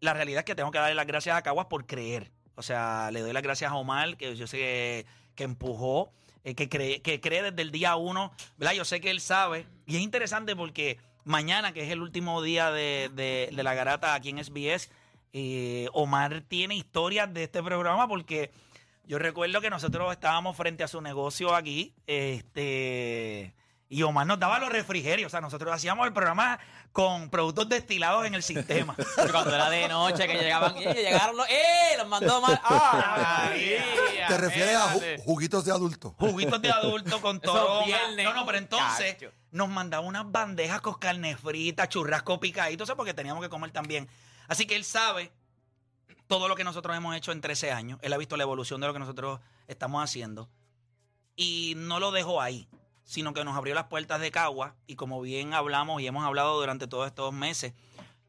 la 0.00 0.14
realidad 0.14 0.40
es 0.40 0.44
que 0.44 0.54
tengo 0.54 0.70
que 0.70 0.78
darle 0.78 0.94
las 0.94 1.06
gracias 1.06 1.36
a 1.36 1.42
Caguas 1.42 1.66
por 1.66 1.86
creer. 1.86 2.30
O 2.54 2.62
sea, 2.62 3.10
le 3.12 3.20
doy 3.20 3.32
las 3.32 3.42
gracias 3.42 3.70
a 3.70 3.76
Omar, 3.76 4.16
que 4.16 4.34
yo 4.36 4.46
sé 4.46 5.06
que, 5.36 5.44
empujó, 5.44 6.10
eh, 6.44 6.54
que, 6.54 6.68
cree, 6.68 7.00
que 7.02 7.20
cree 7.20 7.42
desde 7.42 7.62
el 7.62 7.70
día 7.70 7.94
uno, 7.96 8.32
¿verdad? 8.56 8.74
Yo 8.74 8.84
sé 8.84 9.00
que 9.00 9.10
él 9.10 9.20
sabe. 9.20 9.66
Y 9.86 9.96
es 9.96 10.02
interesante 10.02 10.56
porque 10.56 10.98
mañana, 11.24 11.72
que 11.72 11.84
es 11.84 11.90
el 11.90 12.00
último 12.02 12.42
día 12.42 12.70
de, 12.70 13.10
de- 13.14 13.50
de 13.52 13.62
la 13.62 13.74
garata 13.74 14.14
aquí 14.14 14.30
en 14.30 14.42
SBS, 14.42 14.90
eh, 15.32 15.88
Omar 15.92 16.42
tiene 16.48 16.74
historias 16.74 17.32
de 17.32 17.44
este 17.44 17.62
programa 17.62 18.08
porque 18.08 18.50
yo 19.06 19.18
recuerdo 19.18 19.60
que 19.60 19.70
nosotros 19.70 20.10
estábamos 20.12 20.56
frente 20.56 20.82
a 20.84 20.88
su 20.88 21.00
negocio 21.00 21.54
aquí, 21.54 21.94
este, 22.06 23.54
y 23.90 24.02
Omar 24.02 24.26
nos 24.26 24.38
daba 24.38 24.58
los 24.58 24.68
refrigerios, 24.70 25.28
o 25.28 25.30
sea, 25.30 25.40
nosotros 25.40 25.72
hacíamos 25.74 26.06
el 26.06 26.12
programa 26.12 26.58
con 26.92 27.30
productos 27.30 27.68
destilados 27.68 28.26
en 28.26 28.34
el 28.34 28.42
sistema. 28.42 28.94
Cuando 29.32 29.54
era 29.54 29.70
de 29.70 29.88
noche 29.88 30.26
que 30.26 30.34
llegaban, 30.34 30.76
¡eh! 30.76 30.94
Llegaron 30.94 31.36
los, 31.36 31.48
¡eh! 31.48 31.96
Los 31.96 32.06
mandó 32.08 32.40
mal. 32.40 32.60
¡Ah! 32.64 33.44
María! 33.48 34.26
¿Te 34.28 34.36
refieres 34.36 34.76
a 34.76 34.94
ju- 34.94 35.22
juguitos 35.24 35.64
de 35.64 35.72
adulto? 35.72 36.14
juguitos 36.18 36.60
de 36.60 36.70
adulto 36.70 37.20
con 37.22 37.40
toronja. 37.40 37.86
viernes. 37.86 38.24
No, 38.24 38.34
no, 38.34 38.44
pero 38.44 38.58
entonces 38.58 39.14
Cacho. 39.14 39.32
nos 39.52 39.68
mandaba 39.68 40.04
unas 40.06 40.30
bandejas 40.30 40.80
con 40.82 40.94
carne 40.94 41.36
frita, 41.36 41.88
churrasco 41.88 42.38
picadito, 42.40 42.84
eso 42.84 42.94
porque 42.96 43.14
teníamos 43.14 43.42
que 43.42 43.48
comer 43.48 43.70
también. 43.70 44.08
Así 44.48 44.66
que 44.66 44.76
él 44.76 44.84
sabe 44.84 45.32
todo 46.26 46.46
lo 46.48 46.56
que 46.56 46.64
nosotros 46.64 46.94
hemos 46.94 47.16
hecho 47.16 47.32
en 47.32 47.40
13 47.40 47.72
años. 47.72 47.98
Él 48.02 48.12
ha 48.12 48.18
visto 48.18 48.36
la 48.36 48.42
evolución 48.42 48.80
de 48.82 48.86
lo 48.86 48.92
que 48.92 48.98
nosotros 48.98 49.40
estamos 49.66 50.02
haciendo. 50.04 50.50
Y 51.36 51.74
no 51.76 52.00
lo 52.00 52.10
dejó 52.10 52.42
ahí, 52.42 52.68
sino 53.08 53.32
que 53.32 53.42
nos 53.42 53.56
abrió 53.56 53.74
las 53.74 53.86
puertas 53.86 54.20
de 54.20 54.30
Cagua. 54.30 54.76
Y 54.86 54.96
como 54.96 55.22
bien 55.22 55.54
hablamos 55.54 56.02
y 56.02 56.06
hemos 56.06 56.26
hablado 56.26 56.60
durante 56.60 56.86
todos 56.86 57.06
estos 57.06 57.32
meses, 57.32 57.72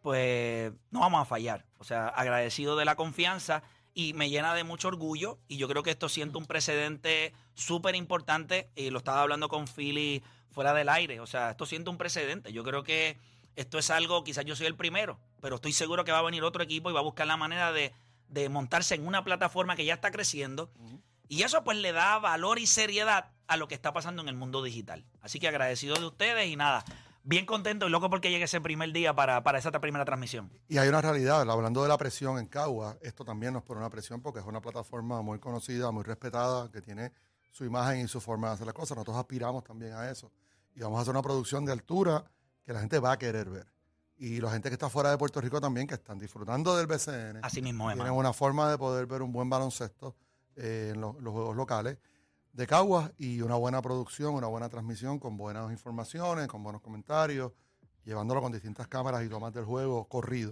pues 0.01 0.71
no 0.89 1.01
vamos 1.01 1.21
a 1.21 1.25
fallar. 1.25 1.65
O 1.79 1.83
sea, 1.83 2.07
agradecido 2.07 2.77
de 2.77 2.85
la 2.85 2.95
confianza 2.95 3.61
y 3.93 4.13
me 4.13 4.29
llena 4.29 4.55
de 4.55 4.63
mucho 4.63 4.87
orgullo. 4.87 5.37
Y 5.49 5.57
yo 5.57 5.67
creo 5.67 5.83
que 5.83 5.91
esto 5.91 6.07
siente 6.07 6.37
un 6.37 6.45
precedente 6.45 7.33
súper 7.55 7.93
importante. 7.93 8.69
Y 8.73 8.89
lo 8.89 8.99
estaba 8.99 9.21
hablando 9.21 9.49
con 9.49 9.67
Philly 9.67 10.23
fuera 10.49 10.73
del 10.73 10.87
aire. 10.87 11.19
O 11.19 11.27
sea, 11.27 11.49
esto 11.49 11.65
siente 11.65 11.89
un 11.89 11.97
precedente. 11.97 12.53
Yo 12.53 12.63
creo 12.63 12.81
que 12.81 13.17
esto 13.57 13.79
es 13.79 13.89
algo, 13.89 14.23
quizás 14.23 14.45
yo 14.45 14.55
soy 14.55 14.67
el 14.67 14.77
primero, 14.77 15.19
pero 15.41 15.55
estoy 15.55 15.73
seguro 15.73 16.05
que 16.05 16.13
va 16.13 16.19
a 16.19 16.23
venir 16.23 16.43
otro 16.43 16.63
equipo 16.63 16.89
y 16.89 16.93
va 16.93 17.01
a 17.01 17.03
buscar 17.03 17.27
la 17.27 17.35
manera 17.35 17.73
de, 17.73 17.91
de 18.29 18.47
montarse 18.47 18.95
en 18.95 19.05
una 19.05 19.25
plataforma 19.25 19.75
que 19.75 19.83
ya 19.83 19.95
está 19.95 20.09
creciendo. 20.09 20.71
Y 21.29 21.43
eso 21.43 21.63
pues 21.63 21.77
le 21.77 21.93
da 21.93 22.17
valor 22.17 22.57
y 22.59 22.65
seriedad 22.67 23.31
a 23.47 23.55
lo 23.55 23.67
que 23.67 23.75
está 23.75 23.93
pasando 23.93 24.21
en 24.23 24.27
el 24.29 24.35
mundo 24.35 24.63
digital. 24.63 25.05
Así 25.21 25.39
que 25.39 25.47
agradecido 25.47 25.95
de 25.95 26.05
ustedes 26.07 26.47
y 26.47 26.55
nada, 26.55 26.83
bien 27.23 27.45
contento 27.45 27.87
y 27.87 27.91
loco 27.91 28.09
porque 28.09 28.31
llegue 28.31 28.45
ese 28.45 28.59
primer 28.59 28.91
día 28.91 29.13
para, 29.13 29.43
para 29.43 29.59
esa 29.59 29.71
primera 29.71 30.05
transmisión. 30.05 30.51
Y 30.67 30.79
hay 30.79 30.89
una 30.89 31.01
realidad, 31.01 31.49
hablando 31.49 31.83
de 31.83 31.87
la 31.87 31.97
presión 31.99 32.39
en 32.39 32.47
Cagua, 32.47 32.97
esto 33.01 33.23
también 33.23 33.53
nos 33.53 33.61
pone 33.61 33.79
una 33.79 33.91
presión 33.91 34.21
porque 34.21 34.39
es 34.39 34.45
una 34.45 34.59
plataforma 34.59 35.21
muy 35.21 35.37
conocida, 35.39 35.91
muy 35.91 36.03
respetada, 36.03 36.71
que 36.71 36.81
tiene 36.81 37.11
su 37.51 37.63
imagen 37.63 38.01
y 38.01 38.07
su 38.07 38.19
forma 38.19 38.47
de 38.47 38.53
hacer 38.55 38.65
las 38.65 38.73
cosas. 38.73 38.97
Nosotros 38.97 39.17
aspiramos 39.17 39.63
también 39.63 39.93
a 39.93 40.09
eso. 40.09 40.31
Y 40.75 40.81
vamos 40.81 40.97
a 40.97 41.01
hacer 41.03 41.11
una 41.11 41.21
producción 41.21 41.63
de 41.63 41.73
altura 41.73 42.23
que 42.65 42.73
la 42.73 42.79
gente 42.79 42.97
va 42.97 43.11
a 43.11 43.19
querer 43.19 43.49
ver. 43.51 43.67
Y 44.17 44.41
la 44.41 44.51
gente 44.51 44.69
que 44.69 44.73
está 44.73 44.89
fuera 44.89 45.11
de 45.11 45.17
Puerto 45.17 45.39
Rico 45.39 45.61
también, 45.61 45.85
que 45.85 45.93
están 45.93 46.17
disfrutando 46.17 46.75
del 46.75 46.87
BCN, 46.87 47.39
Así 47.43 47.61
mismo, 47.61 47.85
tienen 47.85 47.99
hermano. 47.99 48.19
una 48.19 48.33
forma 48.33 48.69
de 48.69 48.77
poder 48.77 49.05
ver 49.05 49.21
un 49.21 49.31
buen 49.31 49.49
baloncesto 49.49 50.15
eh, 50.59 50.91
en 50.93 51.01
lo- 51.01 51.15
los 51.19 51.33
juegos 51.33 51.55
locales 51.55 51.97
de 52.53 52.67
Caguas 52.67 53.11
y 53.17 53.41
una 53.41 53.55
buena 53.55 53.81
producción, 53.81 54.33
una 54.33 54.47
buena 54.47 54.69
transmisión 54.69 55.19
con 55.19 55.37
buenas 55.37 55.71
informaciones, 55.71 56.47
con 56.47 56.63
buenos 56.63 56.81
comentarios, 56.81 57.51
llevándolo 58.05 58.41
con 58.41 58.51
distintas 58.51 58.87
cámaras 58.87 59.23
y 59.23 59.29
tomas 59.29 59.53
del 59.53 59.65
juego 59.65 60.05
corrido. 60.05 60.51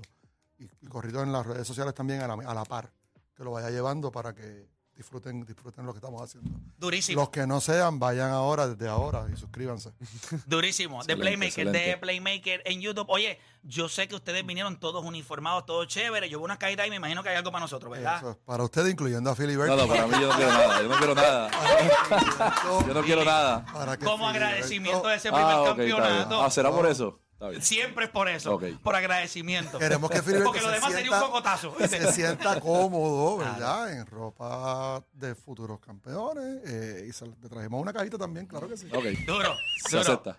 Y, 0.60 0.66
y 0.82 0.88
corrido 0.88 1.22
en 1.22 1.32
las 1.32 1.46
redes 1.46 1.68
sociales 1.68 1.94
también 1.94 2.22
a 2.22 2.28
la, 2.28 2.34
a 2.34 2.54
la 2.54 2.64
par, 2.66 2.92
que 3.36 3.44
lo 3.44 3.52
vaya 3.52 3.70
llevando 3.70 4.12
para 4.12 4.34
que 4.34 4.68
disfruten, 4.98 5.46
disfruten 5.46 5.86
lo 5.86 5.94
que 5.94 6.00
estamos 6.00 6.22
haciendo. 6.22 6.50
Durísimo, 6.78 7.22
Los 7.22 7.30
que 7.30 7.46
no 7.48 7.62
sean, 7.62 8.00
vayan 8.00 8.32
ahora, 8.32 8.68
desde 8.68 8.90
ahora, 8.90 9.26
y 9.32 9.38
suscríbanse. 9.38 9.92
durísimo. 10.48 11.04
De 11.04 11.16
Playmaker, 11.16 11.72
de. 11.72 11.98
Playmaker 11.98 12.62
en 12.66 12.82
YouTube. 12.82 13.06
Oye, 13.10 13.40
yo 13.64 13.88
sé 13.88 14.08
que 14.08 14.16
ustedes 14.16 14.46
vinieron 14.46 14.80
todos 14.80 15.06
uniformados, 15.06 15.66
todos 15.66 15.88
chéveres. 15.88 16.30
Yo 16.30 16.40
veo 16.40 16.46
unas 16.46 16.58
caídas 16.58 16.88
y 16.88 16.90
me 16.90 16.96
imagino 16.98 17.22
que 17.24 17.30
hay 17.30 17.36
algo 17.36 17.52
para 17.52 17.62
nosotros, 17.62 17.92
¿verdad? 17.92 18.18
Eso 18.18 18.32
es 18.32 18.38
para 18.38 18.64
ustedes, 18.64 18.92
incluyendo 18.92 19.30
a 19.30 19.36
Filiberto. 19.36 19.76
No, 19.76 19.86
no, 19.86 19.88
para 19.88 20.08
mí 20.08 20.14
yo 20.20 20.28
no 20.28 20.36
quiero 20.36 20.52
nada. 20.52 20.82
Yo 20.82 20.88
no 20.90 20.98
quiero 20.98 21.16
nada. 21.16 21.52
Yo 22.88 22.94
no 22.94 23.04
quiero 23.04 23.26
nada. 23.26 23.66
Para 23.66 23.98
que 23.98 24.06
Como 24.06 24.28
agradecimiento 24.28 25.08
de 25.08 25.16
ese 25.16 25.30
primer 25.30 25.46
Ah, 25.48 25.54
está 25.60 25.76
campeonato. 25.76 26.42
Ah, 26.44 26.50
¿será 26.50 26.72
por 26.72 26.86
eso? 26.88 27.20
Siempre 27.60 28.06
es 28.06 28.12
por 28.12 28.28
eso, 28.30 28.56
Ok. 28.56 28.64
por 28.82 28.96
agradecimiento. 28.96 29.78
Queremos 29.78 30.10
que 30.10 30.22
Filiberto 30.22 30.46
Porque 30.46 30.62
lo 30.62 30.70
se 30.70 30.74
demás 30.76 30.92
sería 30.92 31.12
un 31.12 31.18
sienta- 31.18 31.28
cocotazo. 31.28 31.76
se 31.88 32.12
sienta 32.12 32.60
cómodo, 32.60 33.38
¿verdad? 33.38 33.92
En 33.94 34.06
ropa 34.08 35.04
de 35.14 35.36
futuros 35.36 35.80
campeones. 35.80 36.62
eh, 36.66 37.06
y 37.08 37.14
se 37.14 37.28
le 37.28 37.34
trajimos 37.50 37.82
una 37.82 37.94
cajita 37.94 38.18
también, 38.18 38.48
claro 38.48 38.68
que 38.68 38.76
sí. 38.78 38.88
Ok, 38.92 39.04
Duro, 39.28 39.56
se 39.88 39.98
duro. 39.98 40.02
acepta. 40.14 40.38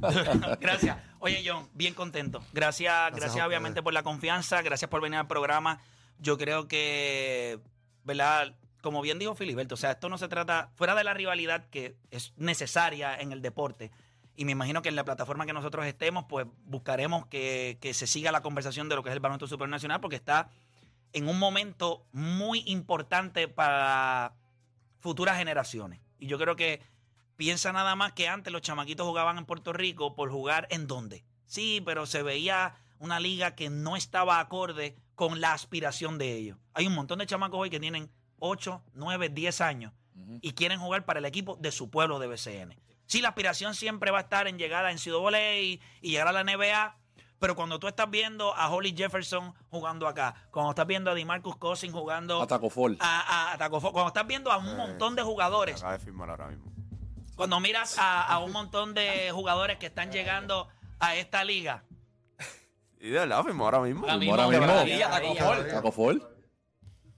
Gracias. 0.60 0.96
Oye, 1.18 1.42
John, 1.44 1.68
bien 1.74 1.92
contento. 1.94 2.42
Gracias, 2.52 3.10
gracias, 3.14 3.42
a 3.42 3.46
obviamente 3.46 3.80
ustedes. 3.80 3.84
por 3.84 3.92
la 3.92 4.02
confianza, 4.02 4.62
gracias 4.62 4.90
por 4.90 5.00
venir 5.00 5.18
al 5.18 5.26
programa. 5.26 5.80
Yo 6.20 6.38
creo 6.38 6.68
que, 6.68 7.58
¿verdad? 8.04 8.54
Como 8.82 9.00
bien 9.02 9.18
dijo 9.18 9.34
Filiberto, 9.34 9.74
o 9.74 9.78
sea, 9.78 9.92
esto 9.92 10.08
no 10.08 10.18
se 10.18 10.28
trata, 10.28 10.70
fuera 10.76 10.94
de 10.94 11.04
la 11.04 11.14
rivalidad 11.14 11.66
que 11.70 11.96
es 12.10 12.32
necesaria 12.36 13.16
en 13.16 13.32
el 13.32 13.42
deporte, 13.42 13.90
y 14.38 14.44
me 14.44 14.52
imagino 14.52 14.82
que 14.82 14.88
en 14.88 14.94
la 14.94 15.04
plataforma 15.04 15.46
que 15.46 15.52
nosotros 15.52 15.84
estemos, 15.84 16.26
pues 16.28 16.46
buscaremos 16.64 17.26
que, 17.26 17.76
que 17.80 17.92
se 17.92 18.06
siga 18.06 18.30
la 18.30 18.40
conversación 18.40 18.88
de 18.88 18.94
lo 18.94 19.02
que 19.02 19.08
es 19.08 19.14
el 19.14 19.18
baloncesto 19.18 19.48
supernacional, 19.48 20.00
porque 20.00 20.14
está 20.14 20.48
en 21.12 21.28
un 21.28 21.40
momento 21.40 22.06
muy 22.12 22.62
importante 22.66 23.48
para 23.48 24.34
futuras 25.00 25.38
generaciones. 25.38 25.98
Y 26.20 26.28
yo 26.28 26.38
creo 26.38 26.54
que 26.54 26.80
piensa 27.34 27.72
nada 27.72 27.96
más 27.96 28.12
que 28.12 28.28
antes 28.28 28.52
los 28.52 28.62
chamaquitos 28.62 29.04
jugaban 29.04 29.38
en 29.38 29.44
Puerto 29.44 29.72
Rico 29.72 30.14
por 30.14 30.30
jugar 30.30 30.68
en 30.70 30.86
dónde. 30.86 31.24
Sí, 31.46 31.82
pero 31.84 32.06
se 32.06 32.22
veía 32.22 32.76
una 33.00 33.18
liga 33.18 33.56
que 33.56 33.70
no 33.70 33.96
estaba 33.96 34.38
acorde 34.38 34.94
con 35.16 35.40
la 35.40 35.52
aspiración 35.52 36.16
de 36.16 36.36
ellos. 36.36 36.58
Hay 36.74 36.86
un 36.86 36.94
montón 36.94 37.18
de 37.18 37.26
chamacos 37.26 37.58
hoy 37.58 37.70
que 37.70 37.80
tienen 37.80 38.08
8, 38.38 38.84
9, 38.94 39.30
10 39.30 39.60
años 39.62 39.92
y 40.40 40.52
quieren 40.52 40.78
jugar 40.78 41.04
para 41.04 41.18
el 41.18 41.24
equipo 41.24 41.56
de 41.56 41.72
su 41.72 41.90
pueblo 41.90 42.20
de 42.20 42.28
BCN. 42.28 42.76
Sí, 43.08 43.20
la 43.22 43.30
aspiración 43.30 43.74
siempre 43.74 44.10
va 44.10 44.18
a 44.18 44.20
estar 44.20 44.46
en 44.46 44.58
llegar 44.58 44.84
a 44.86 44.92
NCAA 44.92 45.56
y, 45.60 45.80
y 46.02 46.10
llegar 46.10 46.28
a 46.28 46.32
la 46.32 46.44
NBA, 46.44 46.96
pero 47.38 47.56
cuando 47.56 47.78
tú 47.80 47.88
estás 47.88 48.10
viendo 48.10 48.54
a 48.54 48.68
Holly 48.70 48.94
Jefferson 48.96 49.54
jugando 49.70 50.06
acá, 50.06 50.34
cuando 50.50 50.70
estás 50.70 50.86
viendo 50.86 51.10
a 51.10 51.14
DeMarcus 51.14 51.56
Cousins 51.56 51.92
jugando 51.92 52.42
A 52.42 52.46
Taco 52.46 52.68
Fall. 52.68 52.96
a, 53.00 53.52
a 53.52 53.58
Taco 53.58 53.80
Fall, 53.80 53.92
cuando 53.92 54.08
estás 54.08 54.26
viendo 54.26 54.52
a 54.52 54.58
un 54.58 54.76
montón 54.76 55.16
de 55.16 55.22
jugadores, 55.22 55.76
Acaba 55.78 55.94
de 55.94 56.04
firmar 56.04 56.28
ahora 56.30 56.48
mismo. 56.48 56.70
cuando 57.34 57.58
miras 57.60 57.98
a, 57.98 58.24
a 58.26 58.38
un 58.40 58.52
montón 58.52 58.92
de 58.92 59.30
jugadores 59.32 59.78
que 59.78 59.86
están 59.86 60.12
llegando 60.12 60.68
a 61.00 61.16
esta 61.16 61.44
liga, 61.44 61.84
Y 63.00 63.08
de 63.10 63.20
verdad, 63.20 63.42
firmó 63.44 63.64
ahora 63.64 63.80
mismo. 63.80 64.06
Ahora 64.06 64.14
Ahora 64.44 64.48
mismo, 64.48 64.84
mismo. 64.84 65.08
Taco 65.08 65.34
Fall. 65.36 65.68
¿Taco 65.68 65.92
Fall? 65.92 66.22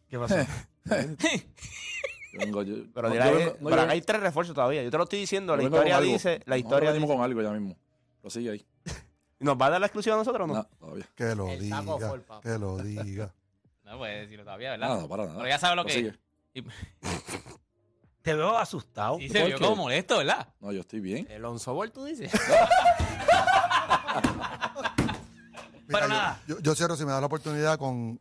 ¿qué 0.08 0.18
pasó? 0.18 0.36
Yo 2.32 2.38
vengo- 2.40 2.62
yo- 2.62 2.84
Pero, 2.94 3.08
no, 3.08 3.14
dirá 3.14 3.30
yo 3.30 3.36
vengo- 3.36 3.50
no, 3.52 3.56
pero 3.64 3.76
yo- 3.76 3.82
acá 3.82 3.92
hay 3.92 4.02
tres 4.02 4.20
refuerzos 4.20 4.54
todavía. 4.54 4.82
Yo 4.82 4.90
te 4.90 4.96
lo 4.96 5.04
estoy 5.04 5.18
diciendo. 5.20 5.52
yo 5.54 5.56
La 5.56 5.62
historia 5.64 6.00
dice. 6.00 6.40
La 6.46 6.56
historia 6.58 6.92
dice. 6.92 7.06
con 7.06 7.20
algo 7.22 7.42
ya 7.42 7.50
mismo. 7.50 7.76
Lo 8.22 8.30
sigue 8.30 8.50
ahí. 8.50 8.66
¿Nos 9.40 9.56
va 9.56 9.66
a 9.66 9.70
dar 9.70 9.80
la 9.80 9.86
exclusiva 9.86 10.14
a 10.14 10.18
nosotros 10.18 10.44
o 10.44 10.46
no? 10.46 10.54
No, 10.54 10.64
todavía. 10.78 11.08
Que 11.14 11.34
lo 11.34 11.48
El 11.48 11.60
diga, 11.60 11.82
que 12.42 12.58
lo 12.58 12.78
diga. 12.78 13.32
No 13.90 13.98
puedes 13.98 14.20
decirlo 14.20 14.44
todavía, 14.44 14.70
¿verdad? 14.70 14.88
Nada, 14.88 15.08
para 15.08 15.24
nada. 15.24 15.36
Pero 15.38 15.48
ya 15.48 15.58
sabes 15.58 15.74
lo 15.74 15.82
Lo 15.82 15.86
que 15.88 15.92
sigue. 15.94 16.14
Y, 16.54 16.62
Te 18.22 18.34
veo 18.34 18.56
asustado. 18.56 19.18
y 19.18 19.28
se 19.28 19.40
¿Por 19.40 19.48
vio 19.48 19.58
como 19.58 19.76
molesto, 19.76 20.18
¿verdad? 20.18 20.46
No, 20.60 20.70
yo 20.70 20.82
estoy 20.82 21.00
bien. 21.00 21.26
El 21.28 21.42
Ball, 21.42 21.90
tú 21.90 22.04
dices. 22.04 22.30
Pero 25.88 26.00
yo- 26.02 26.08
nada. 26.08 26.40
Yo, 26.46 26.58
yo 26.60 26.74
cierro, 26.74 26.94
si 26.96 27.04
me 27.04 27.10
da 27.10 27.20
la 27.20 27.26
oportunidad, 27.26 27.78
con 27.78 28.20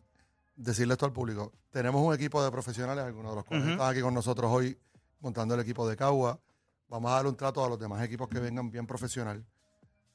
decirle 0.60 0.94
esto 0.94 1.06
al 1.06 1.14
público. 1.14 1.54
Tenemos 1.72 2.02
un 2.02 2.14
equipo 2.14 2.44
de 2.44 2.52
profesionales, 2.52 3.04
algunos 3.04 3.32
de 3.32 3.36
los 3.38 3.46
cuales 3.46 3.68
están 3.68 3.90
aquí 3.90 4.02
con 4.02 4.14
nosotros 4.14 4.52
hoy, 4.52 4.78
montando 5.22 5.56
el 5.56 5.62
equipo 5.62 5.88
de 5.88 5.96
Cagua. 5.96 6.40
Vamos 6.90 7.12
a 7.12 7.16
darle 7.16 7.30
un 7.30 7.38
trato 7.38 7.64
a 7.64 7.70
los 7.70 7.80
demás 7.80 8.04
equipos 8.04 8.28
que 8.28 8.40
vengan 8.40 8.70
bien 8.70 8.86
profesional. 8.86 9.46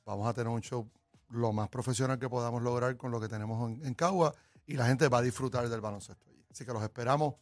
Vamos 0.05 0.29
a 0.29 0.35
tener 0.35 0.49
un 0.49 0.61
show 0.61 0.89
lo 1.31 1.53
más 1.53 1.69
profesional 1.69 2.19
que 2.19 2.29
podamos 2.29 2.63
lograr 2.63 2.97
con 2.97 3.11
lo 3.11 3.21
que 3.21 3.29
tenemos 3.29 3.71
en, 3.71 3.87
en 3.87 3.95
Cagua 3.95 4.35
y 4.67 4.75
la 4.75 4.87
gente 4.87 5.09
va 5.09 5.19
a 5.19 5.23
disfrutar 5.23 5.69
del 5.69 5.81
baloncesto. 5.81 6.27
Así 6.51 6.65
que 6.65 6.73
los 6.73 6.83
esperamos. 6.83 7.35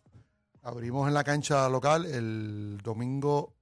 Abrimos 0.62 1.09
en 1.09 1.15
la 1.15 1.25
cancha 1.25 1.69
local 1.69 2.07
el 2.07 2.79
domingo 2.83 3.55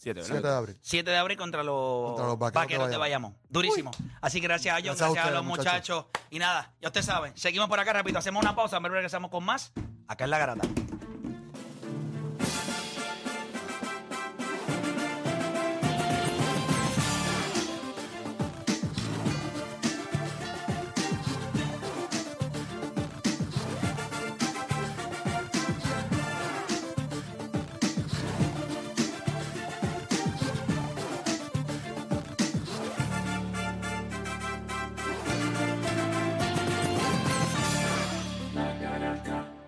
7 0.00 0.22
¿verdad? 0.22 0.42
de 0.42 0.56
abril. 0.56 0.76
7 0.80 1.10
de 1.10 1.16
abril 1.18 1.36
contra 1.36 1.62
los, 1.62 2.06
Contra 2.12 2.26
los 2.26 2.38
vaqueros, 2.38 2.62
vaqueros 2.62 2.90
de 2.90 2.96
Bayamón. 2.96 3.36
Durísimo. 3.50 3.90
Así 4.22 4.40
que 4.40 4.46
gracias 4.46 4.74
a 4.74 4.78
ellos, 4.78 4.96
Gracias 4.96 5.10
a 5.10 5.12
gracias 5.12 5.26
a, 5.26 5.28
ustedes, 5.28 5.46
los 5.46 5.58
muchachos. 5.58 6.06
Y 6.30 6.38
nada, 6.38 6.72
ya 6.80 6.88
ustedes 6.88 7.04
saben, 7.04 7.36
seguimos 7.36 7.68
por 7.68 7.78
acá, 7.78 7.92
repito, 7.92 8.18
hacemos 8.18 8.42
una 8.42 8.56
pausa, 8.56 8.80
pero 8.80 8.94
regresamos 8.94 9.30
con 9.30 9.44
más 9.44 9.72
acá 10.08 10.24
en 10.24 10.30
La 10.30 10.38
Garata. 10.38 10.66